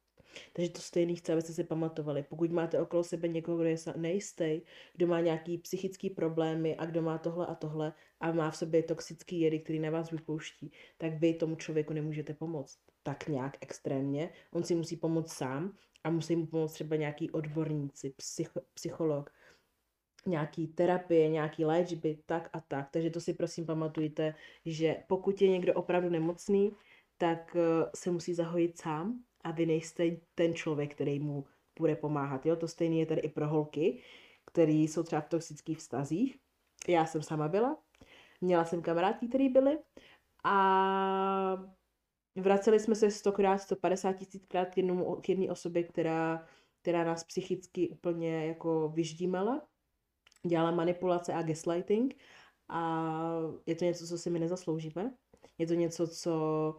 [0.53, 2.23] Takže to stejný chci, abyste si pamatovali.
[2.23, 4.61] Pokud máte okolo sebe někoho, kdo je nejistý,
[4.93, 8.83] kdo má nějaký psychický problémy a kdo má tohle a tohle a má v sobě
[8.83, 14.29] toxický jedy, který na vás vypouští, tak vy tomu člověku nemůžete pomoct tak nějak extrémně.
[14.51, 19.29] On si musí pomoct sám a musí mu pomoct třeba nějaký odborníci, psych, psycholog,
[20.25, 22.89] nějaký terapie, nějaký léčby, tak a tak.
[22.91, 26.71] Takže to si prosím pamatujte, že pokud je někdo opravdu nemocný,
[27.17, 30.03] tak eh, se musí zahojit sám a vy nejste
[30.35, 31.45] ten člověk, který mu
[31.79, 32.45] bude pomáhat.
[32.45, 32.55] Jo?
[32.55, 34.01] To stejné je tady i pro holky,
[34.45, 36.37] který jsou třeba v toxických vztazích.
[36.87, 37.77] Já jsem sama byla,
[38.41, 39.79] měla jsem kamarádky, který byly
[40.43, 41.63] a
[42.35, 44.73] vraceli jsme se stokrát, 150 tisíckrát k,
[45.21, 46.47] k jedné osobě, která,
[46.81, 49.67] která nás psychicky úplně jako vyždímala
[50.47, 52.15] dělala manipulace a gaslighting
[52.69, 53.11] a
[53.65, 55.13] je to něco, co si my nezasloužíme.
[55.57, 56.75] Je to něco, co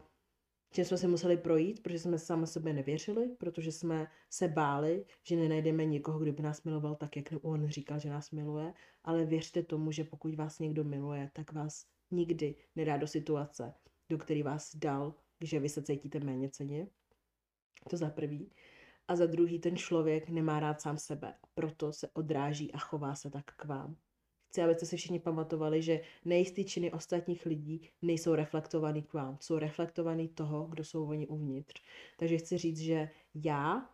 [0.72, 5.36] čím jsme se museli projít, protože jsme sami sebe nevěřili, protože jsme se báli, že
[5.36, 9.62] nenajdeme někoho, kdo by nás miloval tak, jak on říkal, že nás miluje, ale věřte
[9.62, 13.74] tomu, že pokud vás někdo miluje, tak vás nikdy nedá do situace,
[14.08, 16.86] do které vás dal, že vy se cítíte méně ceně.
[17.90, 18.50] To za prvý.
[19.08, 23.30] A za druhý, ten člověk nemá rád sám sebe, proto se odráží a chová se
[23.30, 23.96] tak k vám.
[24.48, 29.58] Chci, abyste si všichni pamatovali, že nejistý činy ostatních lidí nejsou reflektovaný k vám, jsou
[29.58, 31.82] reflektovaný toho, kdo jsou oni uvnitř.
[32.18, 33.90] Takže chci říct, že já,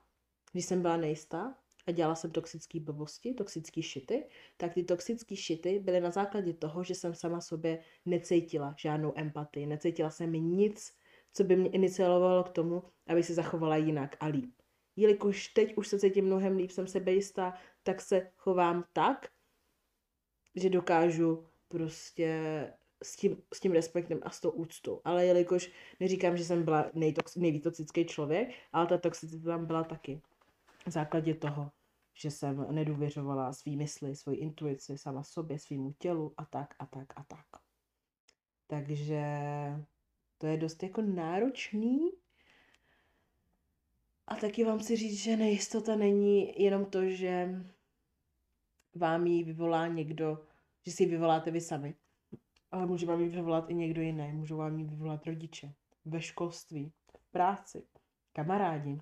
[0.53, 4.25] když jsem byla nejistá a dělala jsem toxické blbosti, toxické šity,
[4.57, 9.67] tak ty toxické šity byly na základě toho, že jsem sama sobě necítila žádnou empatii,
[9.67, 10.93] necítila jsem nic,
[11.33, 14.55] co by mě iniciovalo k tomu, aby se zachovala jinak a líp.
[14.99, 19.29] Jelikož teď už se cítím mnohem líp, jsem sebejistá, tak se chovám tak,
[20.55, 22.33] že dokážu prostě
[23.03, 25.01] s tím, s tím respektem a s tou úctou.
[25.05, 29.85] Ale jelikož neříkám, že jsem byla nejtox, nejvíc toxický člověk, ale ta toxicita tam byla
[29.85, 30.23] taky.
[30.87, 31.71] V základě toho,
[32.15, 37.13] že jsem nedůvěřovala svý mysli, svoji intuici, sama sobě, svýmu tělu a tak a tak
[37.17, 37.47] a tak.
[38.67, 39.23] Takže
[40.39, 42.11] to je dost jako náročný.
[44.29, 47.49] A taky vám chci říct, že nejistota není jenom to, že
[48.95, 50.45] vám ji vyvolá někdo,
[50.87, 51.95] že si ji vyvoláte vy sami.
[52.71, 54.33] Ale může vám ji vyvolat i někdo jiný.
[54.33, 57.87] Můžou vám ji vyvolat rodiče, ve školství, v práci,
[58.33, 59.01] kamarádi.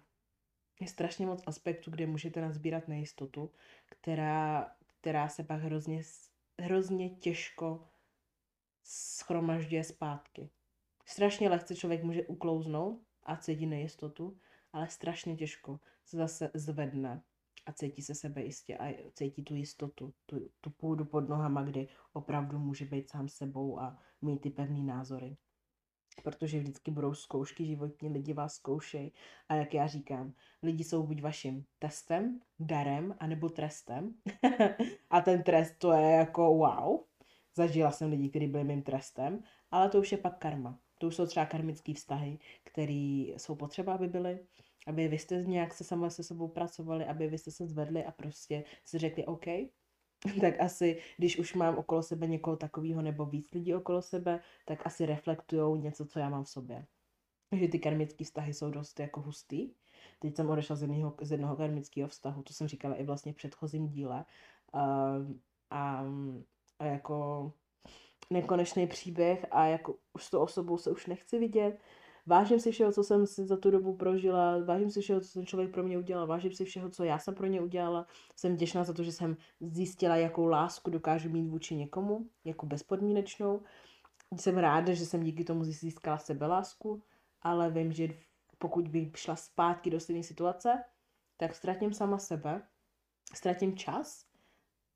[0.80, 3.50] Je strašně moc aspektů, kde můžete nazbírat nejistotu,
[3.86, 6.02] která, která se pak hrozně,
[6.60, 7.88] hrozně těžko
[8.82, 10.50] schromažďuje zpátky.
[11.04, 14.38] Strašně lehce člověk může uklouznout a cítí nejistotu,
[14.72, 17.22] ale strašně těžko se zase zvedne
[17.66, 22.58] a cítí se sebejistě a cítí tu jistotu, tu, tu půdu pod nohama, kdy opravdu
[22.58, 25.36] může být sám sebou a mít ty pevný názory.
[26.22, 29.12] Protože vždycky budou zkoušky životní, lidi vás zkoušejí.
[29.48, 34.14] A jak já říkám, lidi jsou buď vaším testem, darem, anebo trestem.
[35.10, 37.00] a ten trest to je jako wow.
[37.56, 40.78] Zažila jsem lidi, kteří byli mým trestem, ale to už je pak karma.
[40.98, 44.38] To už jsou třeba karmické vztahy, které jsou potřeba, aby byly
[44.86, 48.10] aby vy jste nějak se sama se sebou pracovali, aby vy jste se zvedli a
[48.10, 49.44] prostě si řekli OK,
[50.40, 54.86] tak asi, když už mám okolo sebe někoho takového nebo víc lidí okolo sebe, tak
[54.86, 56.86] asi reflektujou něco, co já mám v sobě.
[57.50, 59.70] Takže ty karmické vztahy jsou dost jako hustý.
[60.18, 63.36] Teď jsem odešla z jednoho, z jednoho karmického vztahu, to jsem říkala i vlastně v
[63.36, 64.24] předchozím díle.
[64.72, 65.12] A,
[65.70, 66.04] a,
[66.78, 67.52] a jako
[68.30, 71.78] nekonečný příběh a jako už s tou osobou se už nechci vidět,
[72.28, 75.46] Vážím si všeho, co jsem si za tu dobu prožila, vážím si všeho, co ten
[75.46, 78.06] člověk pro mě udělal, vážím si všeho, co já jsem pro ně udělala.
[78.36, 83.62] Jsem vděčná za to, že jsem zjistila, jakou lásku dokážu mít vůči někomu, jako bezpodmínečnou.
[84.36, 87.02] Jsem ráda, že jsem díky tomu získala sebelásku,
[87.42, 88.08] ale vím, že
[88.58, 90.84] pokud bych šla zpátky do stejné situace,
[91.36, 92.62] tak ztratím sama sebe,
[93.34, 94.26] ztratím čas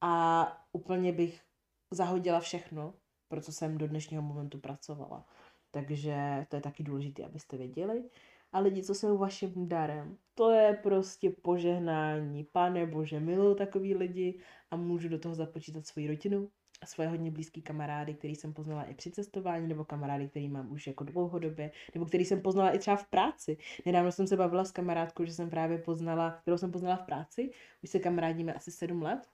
[0.01, 1.43] a úplně bych
[1.91, 2.95] zahodila všechno,
[3.31, 5.27] pro co jsem do dnešního momentu pracovala.
[5.71, 8.05] Takže to je taky důležité, abyste věděli.
[8.53, 12.45] A lidi, co jsou vaším darem, to je prostě požehnání.
[12.45, 14.41] Pane Bože, miluju takový lidi
[14.71, 16.49] a můžu do toho započítat svoji rodinu
[16.83, 20.73] a svoje hodně blízký kamarády, který jsem poznala i při cestování, nebo kamarády, který mám
[20.73, 23.57] už jako dlouhodobě, nebo který jsem poznala i třeba v práci.
[23.87, 27.51] Nedávno jsem se bavila s kamarádkou, že jsem právě poznala, kterou jsem poznala v práci,
[27.83, 29.29] už se kamarádíme asi sedm let,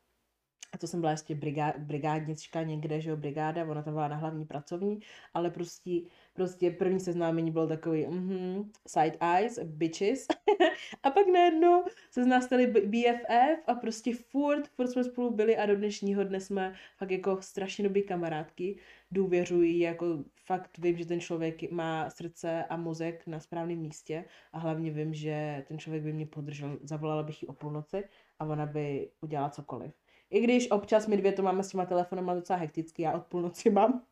[0.72, 4.16] a to jsem byla ještě brigá, brigádnička někde, že jo, brigáda, ona tam byla na
[4.16, 5.00] hlavní pracovní,
[5.34, 6.00] ale prostě,
[6.32, 10.26] prostě první seznámení bylo takový, mm-hmm, side eyes, bitches.
[11.02, 15.56] a pak najednou se z nás stali BFF a prostě furt, furt jsme spolu byli
[15.56, 18.78] a do dnešního dne jsme fakt jako strašně dobrý kamarádky.
[19.10, 24.58] Důvěřuji, jako fakt vím, že ten člověk má srdce a mozek na správném místě a
[24.58, 28.04] hlavně vím, že ten člověk by mě podržel, zavolala bych ji o půlnoci
[28.38, 30.05] a ona by udělala cokoliv.
[30.30, 33.70] I když občas my dvě to máme s těma telefonama docela hektický, já od půlnoci
[33.70, 34.02] mám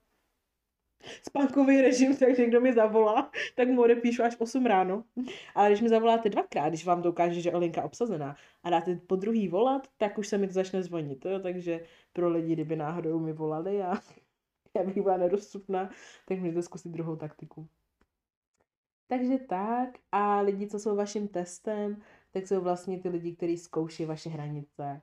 [1.22, 5.04] spánkový režim, takže kdo mi zavolá, tak mu odepíšu až 8 ráno.
[5.54, 8.96] Ale když mi zavoláte dvakrát, když vám to ukáže, že je linka obsazená a dáte
[9.06, 11.24] po druhý volat, tak už se mi to začne zvonit.
[11.24, 11.38] Jo?
[11.38, 13.94] Takže pro lidi, kdyby náhodou mi volali a
[14.76, 15.90] já bych byla nedostupná,
[16.26, 17.68] tak můžete zkusit druhou taktiku.
[19.06, 24.04] Takže tak a lidi, co jsou vaším testem, tak jsou vlastně ty lidi, kteří zkouší
[24.04, 25.02] vaše hranice,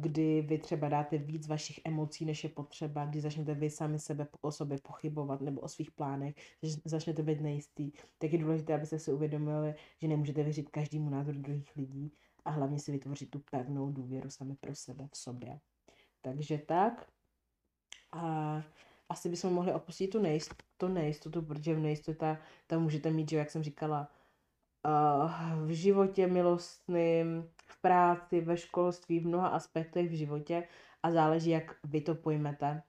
[0.00, 4.28] kdy vy třeba dáte víc vašich emocí, než je potřeba, kdy začnete vy sami sebe
[4.40, 8.98] o sobě pochybovat nebo o svých plánech, že začnete být nejistý, tak je důležité, abyste
[8.98, 12.12] si uvědomili, že nemůžete věřit každému názoru druhých lidí
[12.44, 15.60] a hlavně si vytvořit tu pevnou důvěru sami pro sebe v sobě.
[16.22, 17.06] Takže tak.
[18.12, 18.62] A
[19.08, 23.36] asi bychom mohli opustit tu nejistotu, tu nejistotu protože v nejistota tam můžete mít, že
[23.36, 24.08] jak jsem říkala,
[25.64, 30.68] v životě milostným, v práci, ve školství, v mnoha aspektech v životě
[31.02, 32.82] a záleží, jak vy to pojmete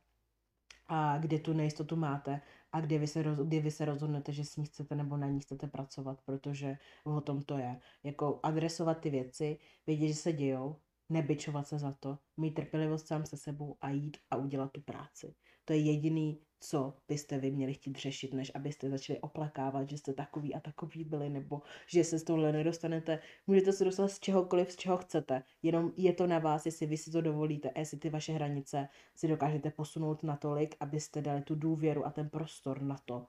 [0.87, 2.41] a kde tu nejistotu máte.
[2.71, 5.27] a kdy vy, se roz, kdy vy se rozhodnete, že s ní chcete nebo na
[5.27, 7.79] ní chcete pracovat, protože o tom to je.
[8.03, 10.75] Jako adresovat ty věci, vědět, že se dějou,
[11.09, 15.35] nebyčovat se za to, mít trpělivost sám se sebou a jít a udělat tu práci.
[15.67, 20.13] To je jediný, co byste vy měli chtít řešit, než abyste začali oplakávat, že jste
[20.13, 23.19] takový a takový byli, nebo že se z tohle nedostanete.
[23.47, 25.43] Můžete se dostat z čehokoliv, z čeho chcete.
[25.63, 29.27] Jenom je to na vás, jestli vy si to dovolíte, jestli ty vaše hranice si
[29.27, 33.25] dokážete posunout natolik, abyste dali tu důvěru a ten prostor na to,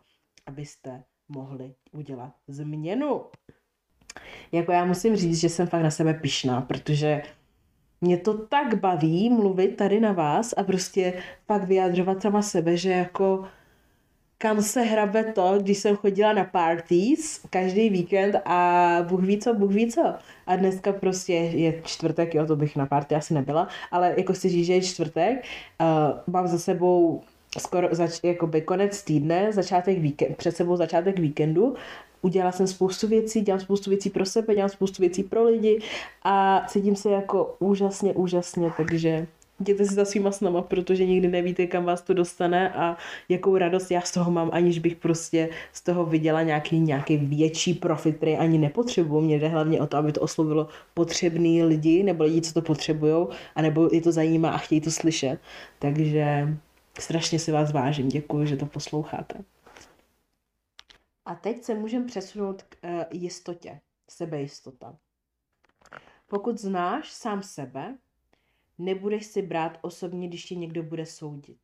[0.47, 3.25] abyste mohli udělat změnu.
[4.53, 7.23] Jako já musím říct, že jsem fakt na sebe pišná, protože
[8.01, 11.13] mě to tak baví mluvit tady na vás a prostě
[11.47, 13.45] pak vyjadřovat sama sebe, že jako
[14.39, 19.55] kam se hrabe to, když jsem chodila na parties každý víkend a Bůh ví co,
[19.55, 20.15] Bůh ví co.
[20.47, 24.49] A dneska prostě je čtvrtek, jo, to bych na party asi nebyla, ale jako si
[24.49, 25.45] říct, že je čtvrtek,
[25.81, 27.23] uh, mám za sebou
[27.59, 31.75] skoro zač, jakoby konec týdne, začátek víkend, před sebou začátek víkendu
[32.23, 35.81] udělala jsem spoustu věcí, dělám spoustu věcí pro sebe, dělám spoustu věcí pro lidi
[36.25, 39.27] a cítím se jako úžasně, úžasně, takže
[39.61, 42.97] jděte si za svýma snama, protože nikdy nevíte, kam vás to dostane a
[43.29, 47.75] jakou radost já z toho mám, aniž bych prostě z toho viděla nějaký, nějaký větší
[47.75, 49.21] profit, který ani nepotřebuju.
[49.21, 53.27] Mně jde hlavně o to, aby to oslovilo potřebný lidi, nebo lidi, co to potřebují,
[53.57, 55.39] anebo je to zajímá a chtějí to slyšet.
[55.79, 56.49] Takže
[56.99, 59.35] strašně si vás vážím, děkuji, že to posloucháte.
[61.29, 64.99] A teď se můžeme přesunout k uh, jistotě, sebejistota.
[66.27, 67.99] Pokud znáš sám sebe,
[68.79, 71.59] nebudeš si brát osobně, když tě někdo bude soudit.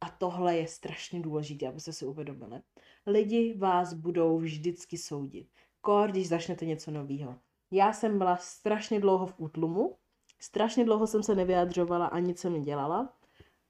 [0.00, 2.62] A tohle je strašně důležité, abyste si uvědomili.
[3.06, 5.48] Lidi vás budou vždycky soudit.
[5.80, 7.38] Kor, když začnete něco nového.
[7.70, 9.96] Já jsem byla strašně dlouho v útlumu,
[10.38, 13.16] strašně dlouho jsem se nevyjadřovala a nic jsem nedělala.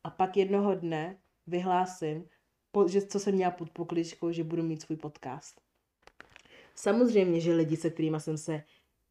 [0.05, 2.29] A pak jednoho dne vyhlásím,
[2.89, 5.61] že co jsem měla pod pokličkou, že budu mít svůj podcast.
[6.75, 8.63] Samozřejmě, že lidi, se kterými jsem se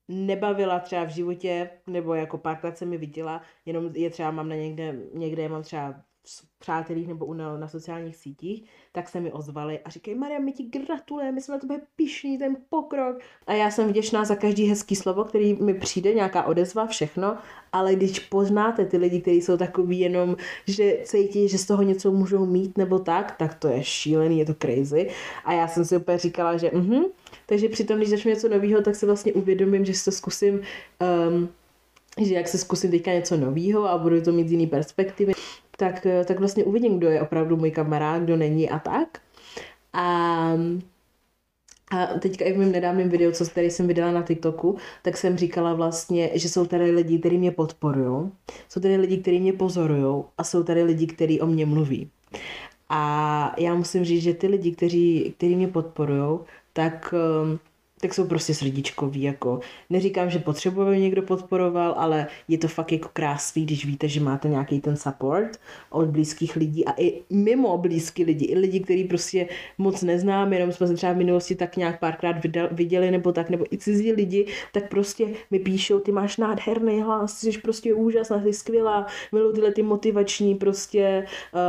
[0.07, 4.55] nebavila třeba v životě, nebo jako párkrát jsem mi viděla, jenom je třeba mám na
[4.55, 6.03] někde, někde je mám třeba
[6.59, 10.63] přátelích nebo na, na sociálních sítích, tak se mi ozvali a říkají, Maria, my ti
[10.63, 13.19] gratulujeme, my jsme na tebe pišní, ten pokrok.
[13.47, 17.37] A já jsem vděčná za každý hezký slovo, který mi přijde, nějaká odezva, všechno,
[17.71, 20.35] ale když poznáte ty lidi, kteří jsou takový jenom,
[20.67, 24.45] že cítí, že z toho něco můžou mít nebo tak, tak to je šílený, je
[24.45, 25.09] to crazy.
[25.45, 27.03] A já jsem si úplně říkala, že mhm,
[27.45, 30.61] takže přitom, když začnu něco nového, tak se vlastně uvědomím, že si to zkusím
[31.29, 31.49] um,
[32.17, 35.33] že jak se zkusím teďka něco nového a budu to mít z jiný perspektivy,
[35.77, 39.19] tak, eh, tak vlastně uvidím, kdo je opravdu můj kamarád, kdo není a tak.
[39.93, 40.05] A,
[41.91, 45.37] a teďka i v mém nedávném videu, co tady jsem vydala na TikToku, tak jsem
[45.37, 48.31] říkala vlastně, že jsou tady lidi, kteří mě podporují,
[48.69, 52.09] jsou tady lidi, kteří mě pozorují a jsou tady lidi, kteří o mě mluví.
[52.89, 56.39] A já musím říct, že ty lidi, kteří, kteří mě podporují,
[56.73, 57.59] tak um,
[58.03, 59.59] tak jsou prostě srdíčkoví, jako.
[59.89, 64.19] Neříkám, že potřebuji, aby někdo podporoval, ale je to fakt jako krásný, když víte, že
[64.19, 69.03] máte nějaký ten support od blízkých lidí a i mimo blízký lidi, i lidi, kteří
[69.03, 72.35] prostě moc neznáme, jenom jsme se třeba v minulosti tak nějak párkrát
[72.71, 77.39] viděli nebo tak, nebo i cizí lidi, tak prostě mi píšou, ty máš nádherný hlas,
[77.39, 81.25] jsi prostě úžasná, jsi skvělá, miluji tyhle ty motivační prostě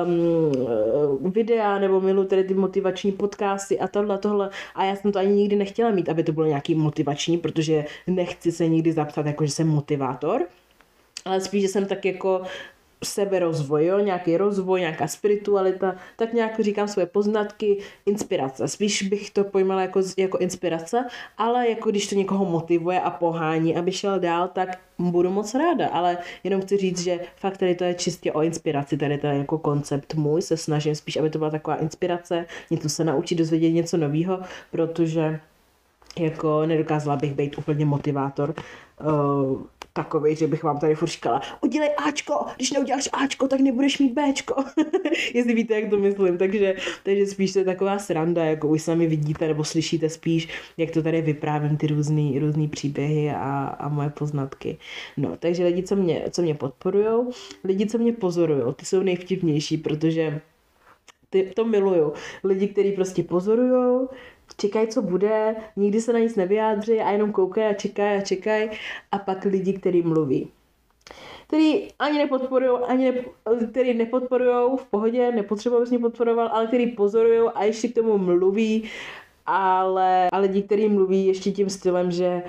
[0.07, 4.51] um, videa, nebo miluji tady ty motivační podcasty a tohle, tohle.
[4.75, 8.53] A já jsem to ani nikdy nechtěla mít, aby to bylo nějaký motivační, protože nechci
[8.53, 10.43] se nikdy zapsat jako, že jsem motivátor,
[11.25, 12.43] ale spíš, že jsem tak jako
[13.05, 13.99] seberozvoj, jo?
[13.99, 18.69] nějaký rozvoj, nějaká spiritualita, tak nějak říkám svoje poznatky, inspirace.
[18.69, 21.05] Spíš bych to pojmala jako, jako inspirace,
[21.39, 25.89] ale jako když to někoho motivuje a pohání, aby šel dál, tak budu moc ráda,
[25.89, 29.39] ale jenom chci říct, že fakt tady to je čistě o inspiraci, tady to je
[29.39, 33.71] jako koncept můj, se snažím spíš, aby to byla taková inspirace, něco se naučit, dozvědět
[33.71, 35.41] něco nového, protože
[36.19, 38.55] jako nedokázala bych být úplně motivátor
[39.01, 39.63] uh,
[39.97, 44.13] takový, že bych vám tady furt říkala, udělej Ačko, když neuděláš Ačko, tak nebudeš mít
[44.13, 44.65] Bčko.
[45.35, 46.39] Jestli víte, jak to myslím.
[46.39, 50.91] Takže, takže spíš to je taková sranda, jako už sami vidíte nebo slyšíte spíš, jak
[50.91, 54.77] to tady vyprávím ty různý, různý příběhy a, a moje poznatky.
[55.17, 57.27] No, takže lidi, co mě, co mě podporují,
[57.65, 60.41] lidi, co mě pozorují, ty jsou nejvtipnější, protože
[61.31, 62.13] ty, to miluju.
[62.45, 64.09] Lidi, kteří prostě pozorují,
[64.57, 68.71] čekají, co bude, nikdy se na nic nevyjádří a jenom koukají a čekají a čekají
[69.13, 70.49] a pak lidi, kteří mluví.
[71.47, 73.25] Který ani nepodporují, ani ne,
[73.71, 78.19] který nepodporují v pohodě, nepotřebují, aby mě podporoval, ale který pozorují a ještě k tomu
[78.19, 78.91] mluví,
[79.47, 82.43] ale, ale lidi, kteří mluví ještě tím stylem, že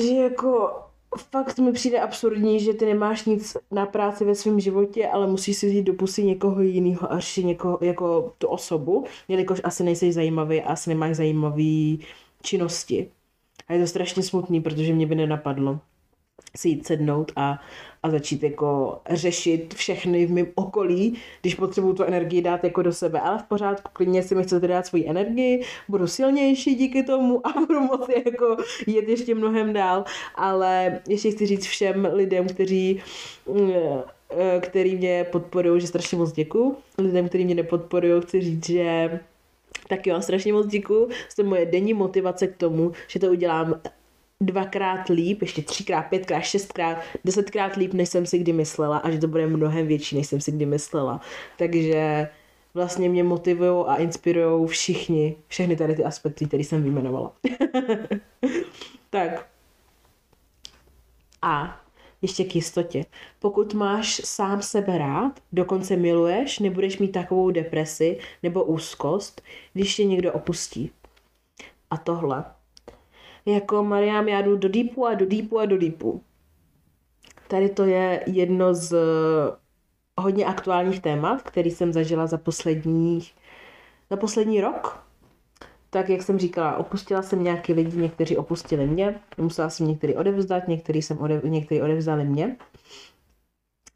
[0.00, 0.72] že jako
[1.16, 5.56] fakt mi přijde absurdní, že ty nemáš nic na práci ve svém životě, ale musíš
[5.56, 10.62] si vzít do pusy někoho jiného až někoho, jako tu osobu, jelikož asi nejsi zajímavý
[10.62, 12.00] a asi nemáš zajímavý
[12.42, 13.10] činnosti.
[13.68, 15.80] A je to strašně smutný, protože mě by nenapadlo
[16.56, 17.60] si jít sednout a,
[18.04, 22.92] a začít jako řešit všechny v mém okolí, když potřebuju tu energii dát jako do
[22.92, 23.20] sebe.
[23.20, 27.52] Ale v pořádku, klidně si mi chcete dát svoji energii, budu silnější díky tomu a
[27.60, 30.04] budu moci jako jet ještě mnohem dál.
[30.34, 33.00] Ale ještě chci říct všem lidem, kteří
[33.46, 33.72] mm,
[34.30, 36.76] eh, který mě podporují, že strašně moc děkuju.
[36.98, 39.20] Lidem, kteří mě nepodporují, chci říct, že
[39.88, 41.08] taky vám strašně moc děkuju.
[41.28, 43.80] Jste moje denní motivace k tomu, že to udělám
[44.40, 49.18] dvakrát líp, ještě třikrát, pětkrát, šestkrát, desetkrát líp, než jsem si kdy myslela a že
[49.18, 51.20] to bude mnohem větší, než jsem si kdy myslela.
[51.58, 52.28] Takže
[52.74, 57.32] vlastně mě motivují a inspirují všichni, všechny tady ty aspekty, které jsem vyjmenovala.
[59.10, 59.46] tak.
[61.42, 61.80] A
[62.22, 63.04] ještě k jistotě.
[63.38, 70.04] Pokud máš sám sebe rád, dokonce miluješ, nebudeš mít takovou depresi nebo úzkost, když tě
[70.04, 70.90] někdo opustí.
[71.90, 72.44] A tohle
[73.46, 76.22] jako Mariam, já jdu do deepu a do deepu a do deepu.
[77.48, 78.96] Tady to je jedno z
[80.20, 83.34] hodně aktuálních témat, který jsem zažila za posledních,
[84.10, 85.04] za poslední rok.
[85.90, 90.68] Tak, jak jsem říkala, opustila jsem nějaký lidi, někteří opustili mě, musela jsem některý odevzdat,
[90.68, 92.56] některý, jsem odev, některý odevzdali mě.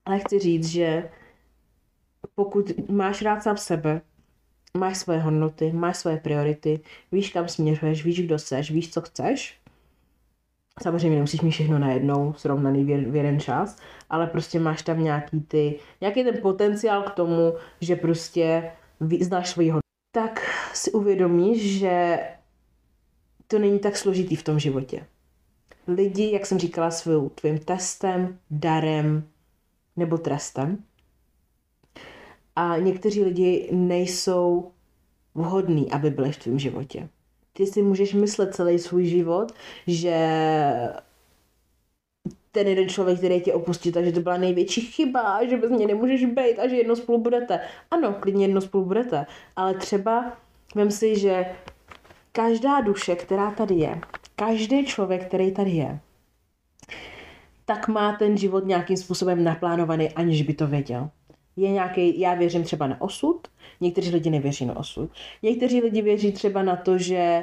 [0.05, 1.11] Ale chci říct, že
[2.35, 4.01] pokud máš rád sám sebe,
[4.79, 6.81] máš svoje hodnoty, máš svoje priority,
[7.13, 9.59] víš, kam směřuješ, víš, kdo seš, víš, co chceš.
[10.83, 13.79] Samozřejmě nemusíš mít všechno najednou, srovnaný v jeden čas,
[14.11, 18.71] ale prostě máš tam nějaký ty, nějaký ten potenciál k tomu, že prostě
[19.21, 19.83] znáš svoji hodnotu.
[20.13, 20.41] Tak
[20.75, 22.19] si uvědomíš, že
[23.47, 25.07] to není tak složitý v tom životě.
[25.89, 29.29] Lidi, jak jsem říkala, svým tvým testem, darem
[29.97, 30.85] nebo trestem
[32.59, 34.71] a někteří lidi nejsou
[35.35, 37.09] vhodní, aby byli v tvém životě.
[37.53, 39.53] Ty si můžeš myslet celý svůj život,
[39.87, 40.17] že
[42.53, 46.25] ten jeden člověk, který tě opustí, takže to byla největší chyba, že bez mě nemůžeš
[46.25, 47.61] být a že jedno spolu budete.
[47.91, 50.33] Ano, klidně jedno spolu budete, ale třeba
[50.75, 51.47] vem si, že
[52.33, 54.01] každá duše, která tady je,
[54.37, 56.01] každý člověk, který tady je,
[57.65, 61.11] tak má ten život nějakým způsobem naplánovaný, aniž by to věděl
[61.59, 63.49] je nějaký, já věřím třeba na osud,
[63.81, 65.11] někteří lidi nevěří na osud.
[65.43, 67.43] Někteří lidi věří třeba na to, že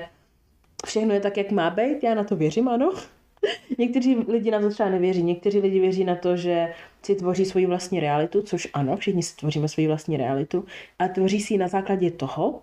[0.86, 2.93] všechno je tak, jak má být, já na to věřím, ano.
[3.78, 7.66] Někteří lidi na to třeba nevěří, někteří lidi věří na to, že si tvoří svoji
[7.66, 10.66] vlastní realitu, což ano, všichni si tvoříme svoji vlastní realitu,
[10.99, 12.61] a tvoří si ji na základě toho,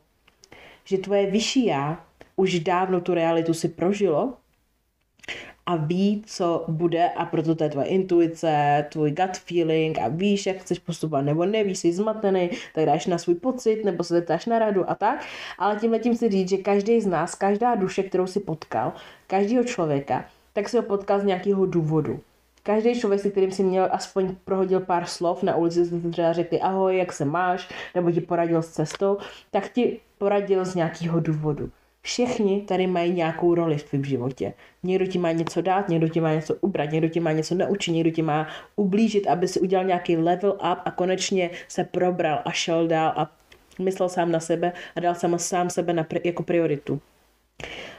[0.84, 2.04] že tvoje vyšší já
[2.36, 4.34] už dávno tu realitu si prožilo
[5.66, 10.46] a ví, co bude a proto to je tvoje intuice, tvůj gut feeling a víš,
[10.46, 14.46] jak chceš postupovat, nebo nevíš, jsi zmatený, tak dáš na svůj pocit, nebo se zeptáš
[14.46, 15.24] na radu a tak.
[15.58, 18.92] Ale tím si říct, že každý z nás, každá duše, kterou si potkal,
[19.26, 22.20] každého člověka, tak si ho potkal z nějakého důvodu.
[22.62, 26.60] Každý člověk, se kterým si měl aspoň prohodil pár slov na ulici, jste třeba řekli
[26.60, 29.18] ahoj, jak se máš, nebo ti poradil s cestou,
[29.50, 31.70] tak ti poradil z nějakého důvodu.
[32.02, 34.52] Všichni tady mají nějakou roli v tvém životě.
[34.82, 37.92] Někdo ti má něco dát, někdo ti má něco ubrat, někdo ti má něco naučit,
[37.92, 38.46] někdo ti má
[38.76, 43.30] ublížit, aby si udělal nějaký level up a konečně se probral a šel dál a
[43.78, 47.00] myslel sám na sebe a dal sám, sám sebe na, jako prioritu.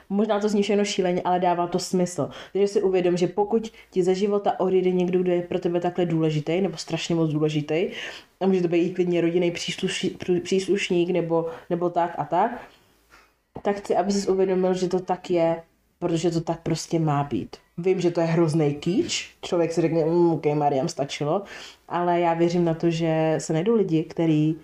[0.10, 2.30] Možná to zní všechno šíleně, ale dává to smysl.
[2.54, 6.06] Takže si uvědom, že pokud ti ze života odjde někdo, kdo je pro tebe takhle
[6.06, 7.90] důležitý, nebo strašně moc důležitý,
[8.40, 9.54] a může to být i klidně rodinný
[10.44, 12.62] příslušník, nebo, nebo tak a tak,
[13.62, 15.64] tak chci, aby si uvědomil, že to tak je,
[16.00, 17.58] protože to tak prostě má být.
[17.78, 21.44] Vím, že to je hrozný kýč, člověk si řekne, mm, ok, Mariam, stačilo,
[21.88, 24.58] ale já věřím na to, že se najdou lidi, kteří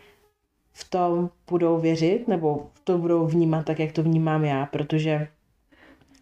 [0.74, 5.28] v tom budou věřit, nebo v to budou vnímat tak, jak to vnímám já, protože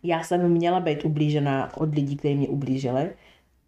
[0.03, 3.09] já jsem měla být ublížená od lidí, kteří mě ublížili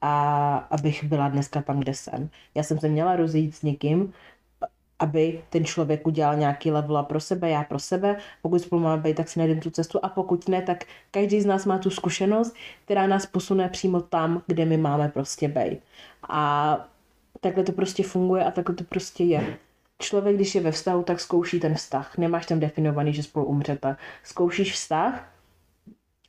[0.01, 2.29] a abych byla dneska tam, kde jsem.
[2.55, 4.13] Já jsem se měla rozjít s někým,
[4.99, 8.17] aby ten člověk udělal nějaký level pro sebe, já pro sebe.
[8.41, 11.45] Pokud spolu máme být, tak si najdeme tu cestu a pokud ne, tak každý z
[11.45, 15.79] nás má tu zkušenost, která nás posune přímo tam, kde my máme prostě být.
[16.29, 16.77] A
[17.39, 19.57] takhle to prostě funguje a takhle to prostě je.
[20.01, 22.17] Člověk, když je ve vztahu, tak zkouší ten vztah.
[22.17, 23.95] Nemáš tam definovaný, že spolu umřete.
[24.23, 25.31] Zkoušíš vztah,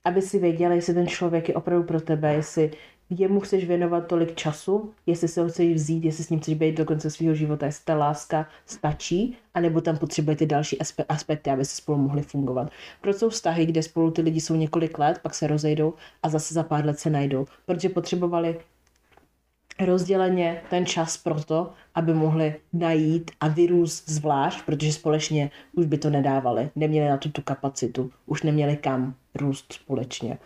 [0.05, 2.71] aby si věděl, jestli ten člověk je opravdu pro tebe, jestli
[3.11, 6.77] jemu chceš věnovat tolik času, jestli se ho chceš vzít, jestli s ním chceš být
[6.77, 11.77] do konce svého života, jestli ta láska stačí, anebo tam potřebujete další aspekty, aby se
[11.77, 12.71] spolu mohli fungovat.
[13.01, 16.55] Proč jsou vztahy, kde spolu ty lidi jsou několik let, pak se rozejdou a zase
[16.55, 17.47] za pár let se najdou?
[17.67, 18.59] Protože potřebovali
[19.87, 25.99] rozděleně ten čas pro to, aby mohli najít a vyrůst zvlášť, protože společně už by
[25.99, 26.70] to nedávali.
[26.76, 30.39] Neměli na to tu kapacitu, už neměli kam růst společně.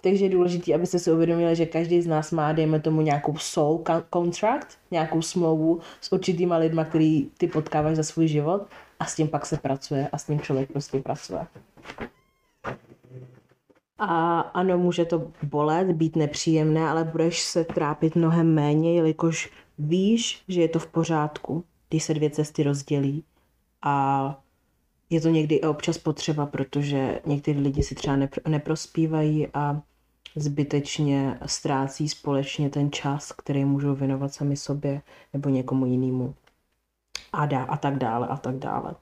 [0.00, 3.84] Takže je důležité, abyste si uvědomili, že každý z nás má, dejme tomu, nějakou soul
[4.14, 8.66] contract, nějakou smlouvu s určitýma lidma, který ty potkáváš za svůj život
[9.00, 11.46] a s tím pak se pracuje a s tím člověk prostě pracuje.
[14.02, 20.42] A ano, může to bolet, být nepříjemné, ale budeš se trápit mnohem méně, jelikož víš,
[20.48, 23.24] že je to v pořádku, když se dvě cesty rozdělí.
[23.82, 24.36] A
[25.10, 29.82] je to někdy i občas potřeba, protože někteří lidi si třeba neprospívají a
[30.36, 36.34] zbytečně ztrácí společně ten čas, který můžou věnovat sami sobě nebo někomu jinému.
[37.32, 38.94] A, dá, a tak dále, a tak dále.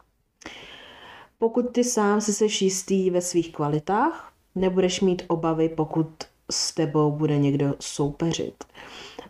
[1.39, 6.09] Pokud ty sám si seš jistý ve svých kvalitách, nebudeš mít obavy, pokud
[6.51, 8.65] s tebou bude někdo soupeřit.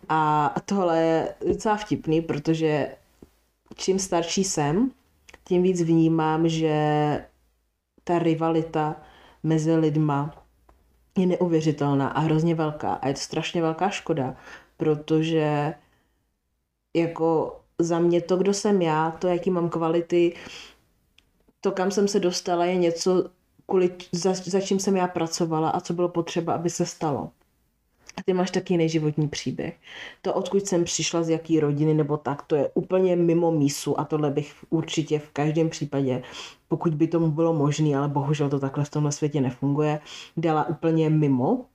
[0.09, 2.95] A tohle je docela vtipný, protože
[3.75, 4.91] čím starší jsem,
[5.43, 6.75] tím víc vnímám, že
[8.03, 8.95] ta rivalita
[9.43, 10.43] mezi lidma
[11.17, 12.93] je neuvěřitelná a hrozně velká.
[12.93, 14.35] A je to strašně velká škoda,
[14.77, 15.73] protože
[16.95, 20.35] jako za mě to, kdo jsem já, to, jaký mám kvality,
[21.61, 23.29] to, kam jsem se dostala, je něco,
[23.69, 27.29] kvůli, za, za čím jsem já pracovala a co bylo potřeba, aby se stalo.
[28.17, 29.77] A ty máš taky neživotní příběh.
[30.21, 34.05] To, odkud jsem přišla, z jaký rodiny nebo tak, to je úplně mimo mísu a
[34.05, 36.23] tohle bych určitě v každém případě,
[36.67, 39.99] pokud by tomu bylo možné, ale bohužel to takhle v tomhle světě nefunguje,
[40.37, 41.65] dala úplně mimo,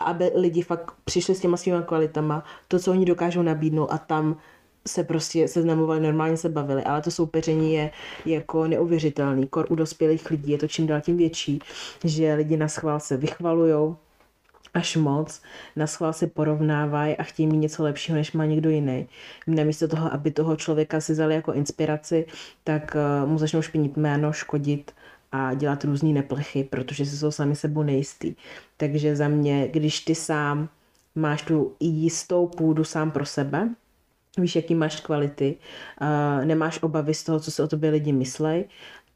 [0.00, 4.36] aby lidi fakt přišli s těma svýma kvalitama, to, co oni dokážou nabídnout a tam
[4.86, 7.90] se prostě seznamovali, normálně se bavili, ale to soupeření je
[8.26, 9.46] jako neuvěřitelný.
[9.46, 11.58] Kor u dospělých lidí je to čím dál tím větší,
[12.04, 13.96] že lidi na schvál se vychvalujou,
[14.74, 15.42] až moc,
[15.76, 19.08] na schvál se porovnávají a chtějí mít něco lepšího, než má někdo jiný.
[19.46, 22.26] Namísto toho, aby toho člověka si vzali jako inspiraci,
[22.64, 24.92] tak eh, mu začnou špinit jméno, škodit
[25.32, 28.34] a dělat různé neplechy, protože si jsou sami sebou nejistý.
[28.76, 30.68] Takže za mě, když ty sám
[31.14, 33.68] máš tu jistou půdu sám pro sebe,
[34.40, 35.56] víš, jaký máš kvality,
[36.00, 38.64] uh, nemáš obavy z toho, co si o tobě lidi myslej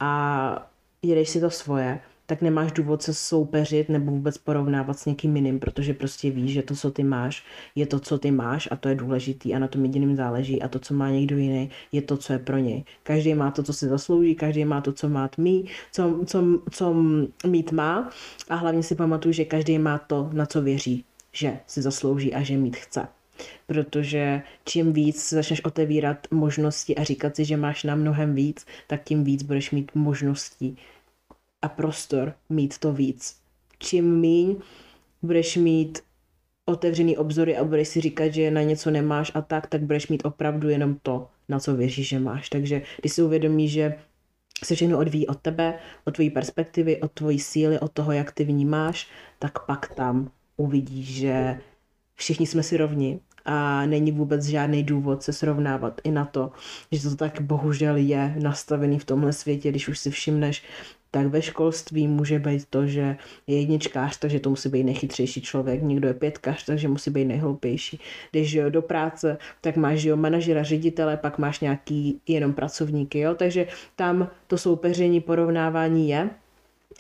[0.01, 0.70] a
[1.03, 5.61] jedeš si to svoje, tak nemáš důvod se soupeřit nebo vůbec porovnávat s někým jiným,
[5.61, 7.45] protože prostě víš, že to, co ty máš,
[7.75, 10.68] je to, co ty máš a to je důležitý a na tom jediným záleží a
[10.68, 12.85] to, co má někdo jiný, je to, co je pro něj.
[13.03, 16.95] Každý má to, co si zaslouží, každý má to, co má mít, co, co, co
[17.47, 18.11] mít má
[18.51, 22.43] a hlavně si pamatuju, že každý má to, na co věří, že si zaslouží a
[22.43, 23.09] že mít chce
[23.66, 29.05] protože čím víc začneš otevírat možnosti a říkat si, že máš na mnohem víc, tak
[29.05, 30.78] tím víc budeš mít možností
[31.62, 33.37] a prostor mít to víc.
[33.78, 34.57] Čím míň
[35.22, 36.01] budeš mít
[36.64, 40.24] otevřený obzory a budeš si říkat, že na něco nemáš a tak, tak budeš mít
[40.24, 42.49] opravdu jenom to, na co věříš, že máš.
[42.49, 43.95] Takže když si uvědomíš, že
[44.64, 48.45] se všechno odvíjí od tebe, od tvojí perspektivy, od tvojí síly, od toho, jak ty
[48.45, 49.09] vnímáš,
[49.39, 51.61] tak pak tam uvidíš, že
[52.15, 56.53] všichni jsme si rovni a není vůbec žádný důvod se srovnávat i na to,
[56.93, 60.62] že to tak bohužel je nastavený v tomhle světě, když už si všimneš,
[61.11, 65.83] tak ve školství může být to, že je jedničkář, takže to musí být nejchytřejší člověk,
[65.83, 68.01] někdo je pětkař, takže musí být nejhloupější.
[68.31, 73.35] Když jo, do práce, tak máš jo, manažera, ředitele, pak máš nějaký jenom pracovníky, jo,
[73.35, 76.31] takže tam to soupeření, porovnávání je.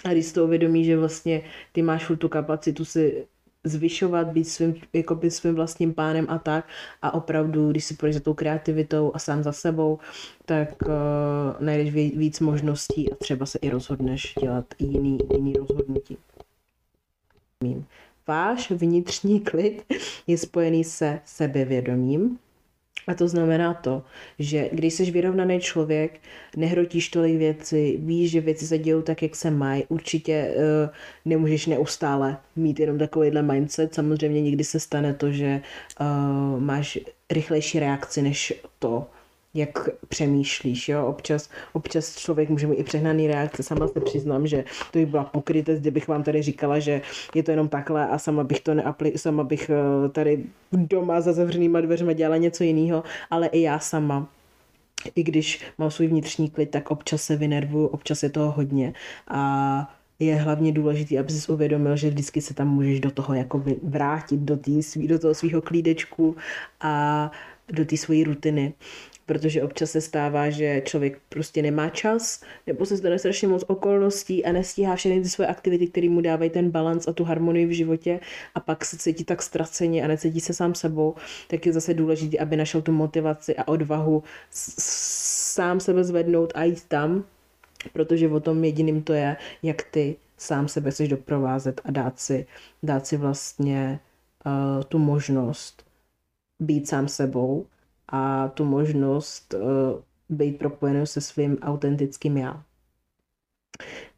[0.04, 1.42] A když si to uvědomí, že vlastně
[1.72, 3.26] ty máš tu kapacitu si
[3.64, 6.68] zvyšovat, být svým, jakoby svým vlastním pánem a tak.
[7.02, 9.98] A opravdu, když si půjdeš za tou kreativitou a sám za sebou,
[10.44, 10.92] tak uh,
[11.60, 16.16] najdeš víc možností a třeba se i rozhodneš dělat jiný, jiný rozhodnutí.
[18.26, 19.84] Váš vnitřní klid
[20.26, 22.38] je spojený se sebevědomím,
[23.06, 24.02] a to znamená to,
[24.38, 26.20] že když jsi vyrovnaný člověk,
[26.56, 30.90] nehrotíš tolik věci, víš, že věci se dějou tak, jak se mají, určitě uh,
[31.24, 33.94] nemůžeš neustále mít jenom takovýhle mindset.
[33.94, 35.60] Samozřejmě někdy se stane to, že
[36.00, 36.98] uh, máš
[37.30, 39.06] rychlejší reakci než to,
[39.54, 44.64] jak přemýšlíš, jo, občas, občas člověk může mít i přehnaný reakce, sama se přiznám, že
[44.90, 47.02] to by byla pokrytec, kdybych vám tady říkala, že
[47.34, 51.32] je to jenom takhle a sama bych to neapli, sama bych eh, tady doma za
[51.32, 54.28] zavřenýma dveřma dělala něco jiného, ale i já sama.
[55.14, 58.94] I když mám svůj vnitřní klid, tak občas se vynervuju, občas je toho hodně.
[59.28, 63.76] A je hlavně důležité, aby si uvědomil, že vždycky se tam můžeš do toho jakoby
[63.82, 66.36] vrátit, do, tý, do toho svého klídečku
[66.80, 67.30] a
[67.72, 68.72] do té své rutiny
[69.26, 74.44] protože občas se stává, že člověk prostě nemá čas, nebo se stane strašně moc okolností
[74.44, 77.70] a nestíhá všechny ty svoje aktivity, které mu dávají ten balans a tu harmonii v
[77.70, 78.20] životě.
[78.54, 81.14] A pak se cítí tak ztraceně a necítí se sám sebou,
[81.48, 86.84] tak je zase důležité, aby našel tu motivaci a odvahu sám sebe zvednout a jít
[86.88, 87.24] tam,
[87.92, 92.46] protože o tom jediným to je, jak ty sám sebe chceš doprovázet a dát si,
[92.82, 94.00] dát si vlastně
[94.46, 95.84] uh, tu možnost
[96.60, 97.66] být sám sebou
[98.08, 99.60] a tu možnost uh,
[100.28, 102.62] být propojenou se svým autentickým já.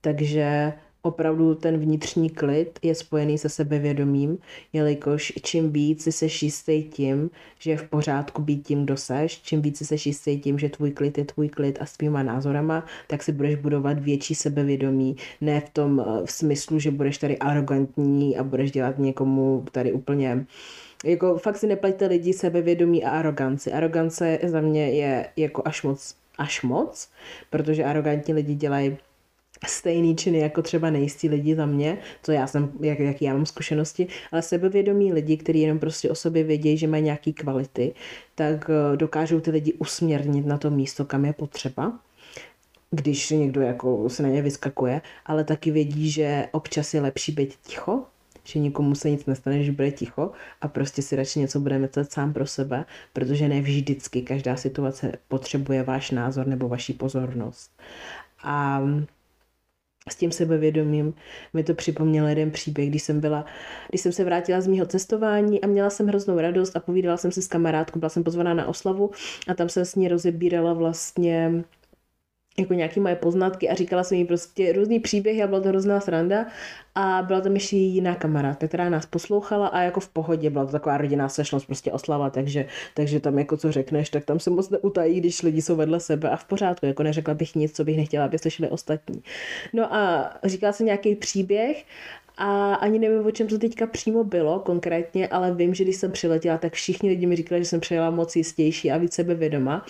[0.00, 0.72] Takže
[1.06, 4.38] opravdu ten vnitřní klid je spojený se sebevědomím,
[4.72, 9.42] jelikož čím víc si seš jistý tím, že je v pořádku být tím, kdo seš,
[9.42, 12.22] čím víc si seš jistý tím, že tvůj klid je tvůj klid a s tvýma
[12.22, 15.16] názorama, tak si budeš budovat větší sebevědomí.
[15.40, 19.92] Ne v tom eh, v smyslu, že budeš tady arrogantní a budeš dělat někomu tady
[19.92, 20.46] úplně
[21.04, 23.72] jako fakt si neplaťte lidi sebevědomí a aroganci.
[23.72, 27.08] Arogance za mě je jako až moc, až moc,
[27.50, 28.96] protože arrogantní lidi dělají
[29.66, 33.46] stejný činy jako třeba nejistí lidi za mě, co já jsem, jak, jak já mám
[33.46, 37.94] zkušenosti, ale sebevědomí lidi, kteří jenom prostě o sobě vědějí, že mají nějaký kvality,
[38.34, 41.98] tak eh, dokážou ty lidi usměrnit na to místo, kam je potřeba.
[42.90, 47.54] Když někdo jako se na ně vyskakuje, ale taky vědí, že občas je lepší být
[47.62, 48.02] ticho,
[48.46, 52.12] že nikomu se nic nestane, že bude ticho a prostě si radši něco bude myslet
[52.12, 57.70] sám pro sebe, protože ne vždycky každá situace potřebuje váš názor nebo vaši pozornost.
[58.42, 58.82] A
[60.10, 61.14] s tím sebevědomím
[61.52, 63.44] mi to připomněl jeden příběh, když jsem byla,
[63.88, 67.32] když jsem se vrátila z mého cestování a měla jsem hroznou radost a povídala jsem
[67.32, 69.10] si s kamarádkou, byla jsem pozvaná na oslavu
[69.48, 71.64] a tam jsem s ní rozebírala vlastně
[72.58, 76.00] jako nějaký moje poznatky a říkala jsem jí prostě různý příběhy a byla to hrozná
[76.00, 76.46] sranda
[76.94, 80.72] a byla tam ještě jiná kamarádka, která nás poslouchala a jako v pohodě byla to
[80.72, 84.70] taková rodinná sešlost, prostě oslava, takže, takže tam jako co řekneš, tak tam se moc
[84.70, 87.96] neutají, když lidi jsou vedle sebe a v pořádku, jako neřekla bych nic, co bych
[87.96, 89.22] nechtěla, aby slyšeli ostatní.
[89.72, 91.84] No a říkala jsem nějaký příběh
[92.36, 96.12] a ani nevím, o čem to teďka přímo bylo konkrétně, ale vím, že když jsem
[96.12, 99.86] přiletěla, tak všichni lidi mi říkali, že jsem přijela moc jistější a víc sebevědoma.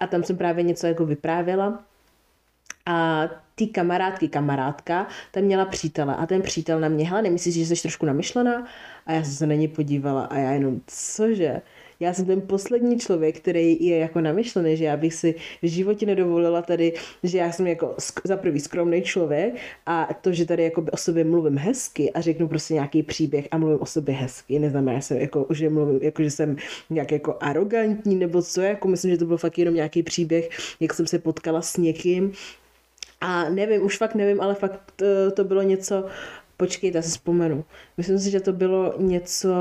[0.00, 1.84] A tam jsem právě něco jako vyprávěla
[2.86, 7.76] a ty kamarádky, kamarádka, ta měla přítele a ten přítel na mě, hele, nemyslíš, že
[7.76, 8.66] jsi trošku namyšlená?
[9.06, 11.62] A já jsem se na ně podívala a já jenom, cože?
[12.00, 16.06] Já jsem ten poslední člověk, který je jako namyšlený, že já bych si v životě
[16.06, 19.54] nedovolila tady, že já jsem jako za prvý skromný člověk
[19.86, 23.58] a to, že tady jako o sobě mluvím hezky a řeknu prostě nějaký příběh a
[23.58, 26.56] mluvím o sobě hezky, neznamená, že jsem jako, že mluvím, jako, že jsem
[26.90, 30.48] nějak jako arrogantní nebo co, jako myslím, že to byl fakt jenom nějaký příběh,
[30.80, 32.32] jak jsem se potkala s někým,
[33.20, 35.04] a nevím, už fakt nevím, ale fakt to,
[35.36, 36.06] to bylo něco,
[36.56, 37.64] počkejte, si vzpomenu.
[37.96, 39.54] Myslím si, že to bylo něco,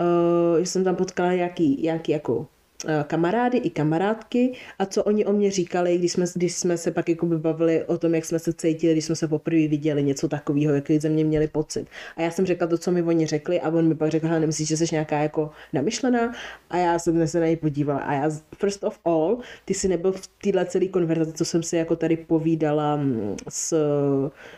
[0.00, 2.59] uh, že jsem tam potkala nějaký, nějaký jako Eh,
[3.06, 7.08] kamarády i kamarádky a co oni o mě říkali, když jsme, když jsme se pak
[7.08, 10.74] jako bavili o tom, jak jsme se cítili, když jsme se poprvé viděli, něco takového,
[10.74, 11.86] jaký ze mě měli pocit.
[12.16, 14.68] A já jsem řekla to, co mi oni řekli a on mi pak řekl, nemyslíš,
[14.68, 16.32] že jsi nějaká jako namyšlená?
[16.70, 18.00] A já jsem se na něj podívala.
[18.00, 21.76] A já, first of all, ty si nebyl v téhle celé konverzaci, co jsem si
[21.76, 23.74] jako tady povídala mm, s,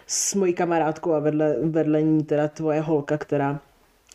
[0.07, 3.61] s mojí kamarádkou a vedle, vedle ní teda tvoje holka, která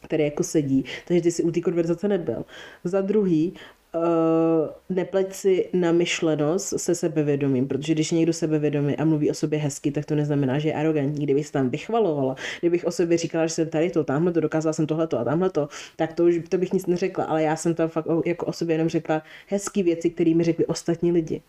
[0.01, 2.45] který jako sedí, takže ty si u té konverzace nebyl.
[2.84, 3.53] Za druhý,
[3.96, 9.60] uh, nepleť si na myšlenost se sebevědomím, protože když někdo sebevědomý a mluví o sobě
[9.60, 11.26] hezky, tak to neznamená, že je arrogantní.
[11.26, 14.74] Kdybych se tam vychvalovala, kdybych o sobě říkala, že jsem tady to, tamhle to, dokázala
[14.74, 17.56] jsem tohle to a tamhle to, tak to už to bych nic neřekla, ale já
[17.56, 21.42] jsem tam fakt jako o sobě jenom řekla hezké věci, které mi řekli ostatní lidi.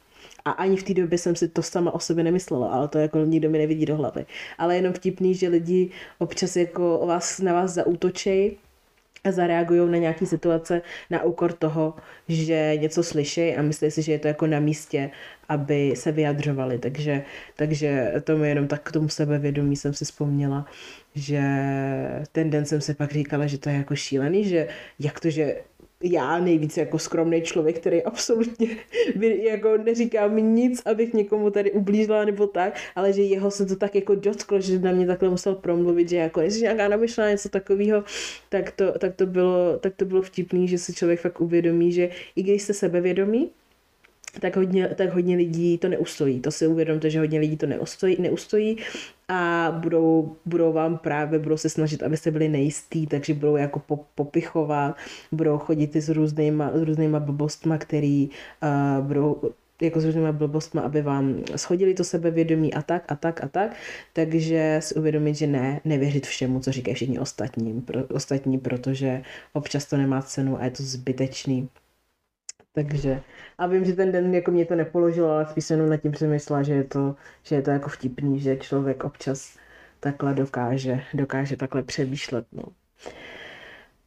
[0.45, 3.19] A ani v té době jsem si to sama o sobě nemyslela, ale to jako
[3.19, 4.27] nikdo mi nevidí do hlavy.
[4.59, 8.57] Ale jenom vtipný, že lidi občas jako vás, na vás zaútočejí
[9.29, 11.95] zareagují na nějaké situace na úkor toho,
[12.29, 15.11] že něco slyší a myslí si, že je to jako na místě,
[15.49, 16.79] aby se vyjadřovali.
[16.79, 17.23] Takže,
[17.57, 20.67] takže to mi jenom tak k tomu sebevědomí jsem si vzpomněla,
[21.15, 21.43] že
[22.33, 25.57] ten den jsem si pak říkala, že to je jako šílený, že jak to, že
[26.03, 28.69] já nejvíc jako skromný člověk, který absolutně
[29.51, 33.77] jako neříká mi nic, abych někomu tady ublížila nebo tak, ale že jeho se to
[33.77, 37.49] tak jako dotklo, že na mě takhle musel promluvit, že jako jestli nějaká namyšlená něco
[37.49, 38.05] takového,
[38.49, 42.11] tak to, tak, to bylo, tak to bylo vtipný, že si člověk fakt uvědomí, že
[42.37, 43.51] i když jste sebevědomí,
[44.41, 46.41] tak hodně, tak hodně lidí to neustojí.
[46.41, 48.77] To si uvědomte, že hodně lidí to neustojí, neustojí
[49.29, 53.83] a budou, budou vám právě, budou se snažit, abyste byli nejistý, takže budou jako
[54.15, 54.97] popichovat,
[55.33, 58.31] budou chodit s různýma, s různýma blbostma, který
[58.63, 59.41] uh, budou
[59.83, 63.77] jako s různýma blbostma, aby vám schodili to sebevědomí a tak a tak a tak,
[64.13, 69.23] takže si uvědomit, že ne, nevěřit všemu, co říkají všichni ostatní, pro, ostatní, protože
[69.53, 71.69] občas to nemá cenu a je to zbytečný.
[72.85, 73.23] Takže,
[73.59, 76.63] a vím, že ten den jako mě to nepoložilo, ale spíš jsem nad tím přemyslela,
[76.63, 79.59] že je to, že je to jako vtipný, že člověk občas
[80.01, 82.47] takhle dokáže, dokáže takhle přemýšlet.
[82.53, 82.63] No.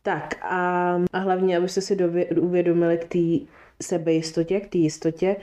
[0.03, 3.45] Tak a, a hlavně, abyste si dově, uvědomili k té
[3.81, 5.35] sebejistotě, k té jistotě,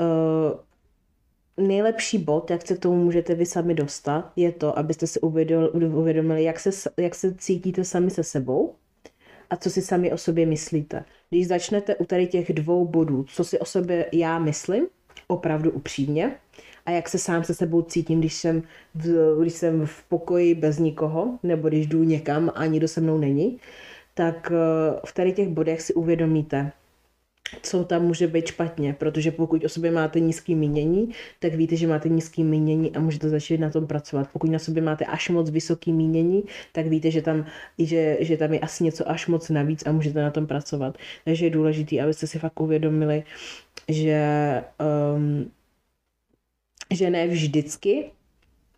[0.00, 5.20] uh, nejlepší bod, jak se k tomu můžete vy sami dostat, je to, abyste si
[5.20, 8.74] uvědomili, jak se, jak se cítíte sami se sebou
[9.52, 11.04] a co si sami o sobě myslíte.
[11.30, 14.86] Když začnete u tady těch dvou bodů, co si o sobě já myslím,
[15.26, 16.34] opravdu upřímně,
[16.86, 18.62] a jak se sám se sebou cítím, když jsem
[18.94, 23.18] v, když jsem v pokoji bez nikoho, nebo když jdu někam a nikdo se mnou
[23.18, 23.58] není,
[24.14, 26.72] tak eh, v tady těch bodech si uvědomíte,
[27.62, 31.86] co tam může být špatně, protože pokud o sobě máte nízký mínění, tak víte, že
[31.86, 34.28] máte nízký mínění a můžete začít na tom pracovat.
[34.32, 37.46] Pokud na sobě máte až moc vysoký mínění, tak víte, že tam,
[37.78, 40.98] že, že tam je asi něco až moc navíc a můžete na tom pracovat.
[41.24, 43.24] Takže je důležité, abyste si fakt uvědomili,
[43.88, 44.22] že,
[45.16, 45.50] um,
[46.90, 48.10] že ne vždycky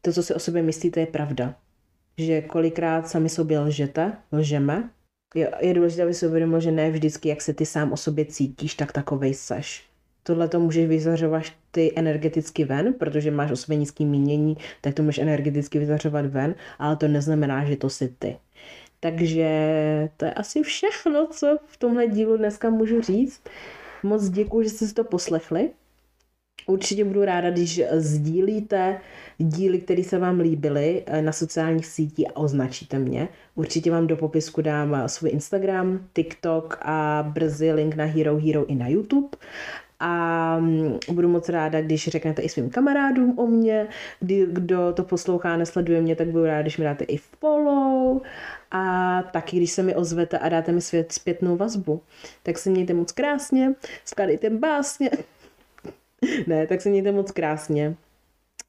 [0.02, 1.54] to, co si o sobě myslíte, je pravda.
[2.18, 4.90] Že kolikrát sami sobě lžete, lžeme,
[5.34, 8.24] je, je důležité, aby si uvědomil, že ne vždycky, jak se ty sám o sobě
[8.24, 9.84] cítíš, tak takovej seš.
[10.22, 15.02] Tohle to můžeš vyzařovat ty energeticky ven, protože máš o sobě nízký mínění, tak to
[15.02, 18.36] můžeš energeticky vyzařovat ven, ale to neznamená, že to jsi ty.
[19.00, 19.48] Takže
[20.16, 23.40] to je asi všechno, co v tomhle dílu dneska můžu říct.
[24.02, 25.70] Moc děkuji, že jste si to poslechli.
[26.66, 29.00] Určitě budu ráda, když sdílíte
[29.38, 33.28] díly, které se vám líbily eh, na sociálních sítích a označíte mě.
[33.54, 38.66] Určitě vám do popisku dám eh, svůj Instagram, TikTok a brzy link na Hero Hero
[38.66, 39.28] i na YouTube.
[40.00, 43.86] A mm, budu moc ráda, když řeknete i svým kamarádům o mě,
[44.20, 48.20] kdy, kdo to poslouchá, nesleduje mě, tak budu ráda, když mi dáte i follow
[48.70, 52.00] a taky, když se mi ozvete a dáte mi svět zpětnou vazbu.
[52.42, 53.74] Tak se mějte moc krásně,
[54.04, 55.10] skladejte básně.
[56.46, 57.96] ne, tak se mějte moc krásně.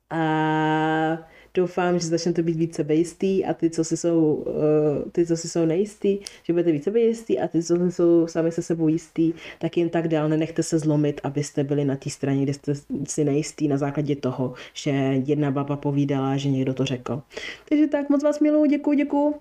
[0.10, 1.18] A
[1.54, 5.50] doufám, že začnete být více sebejistý a ty, co si jsou, uh, ty, co si
[5.50, 9.34] jsou nejistý, že budete více sebejistý a ty, co si jsou sami se sebou jistý,
[9.60, 12.74] tak jen tak dál nenechte se zlomit, abyste byli na té straně, kde jste
[13.08, 14.92] si nejistý na základě toho, že
[15.26, 17.22] jedna baba povídala, že někdo to řekl.
[17.70, 19.36] Takže tak, moc vás miluji, děkuji, děkuji.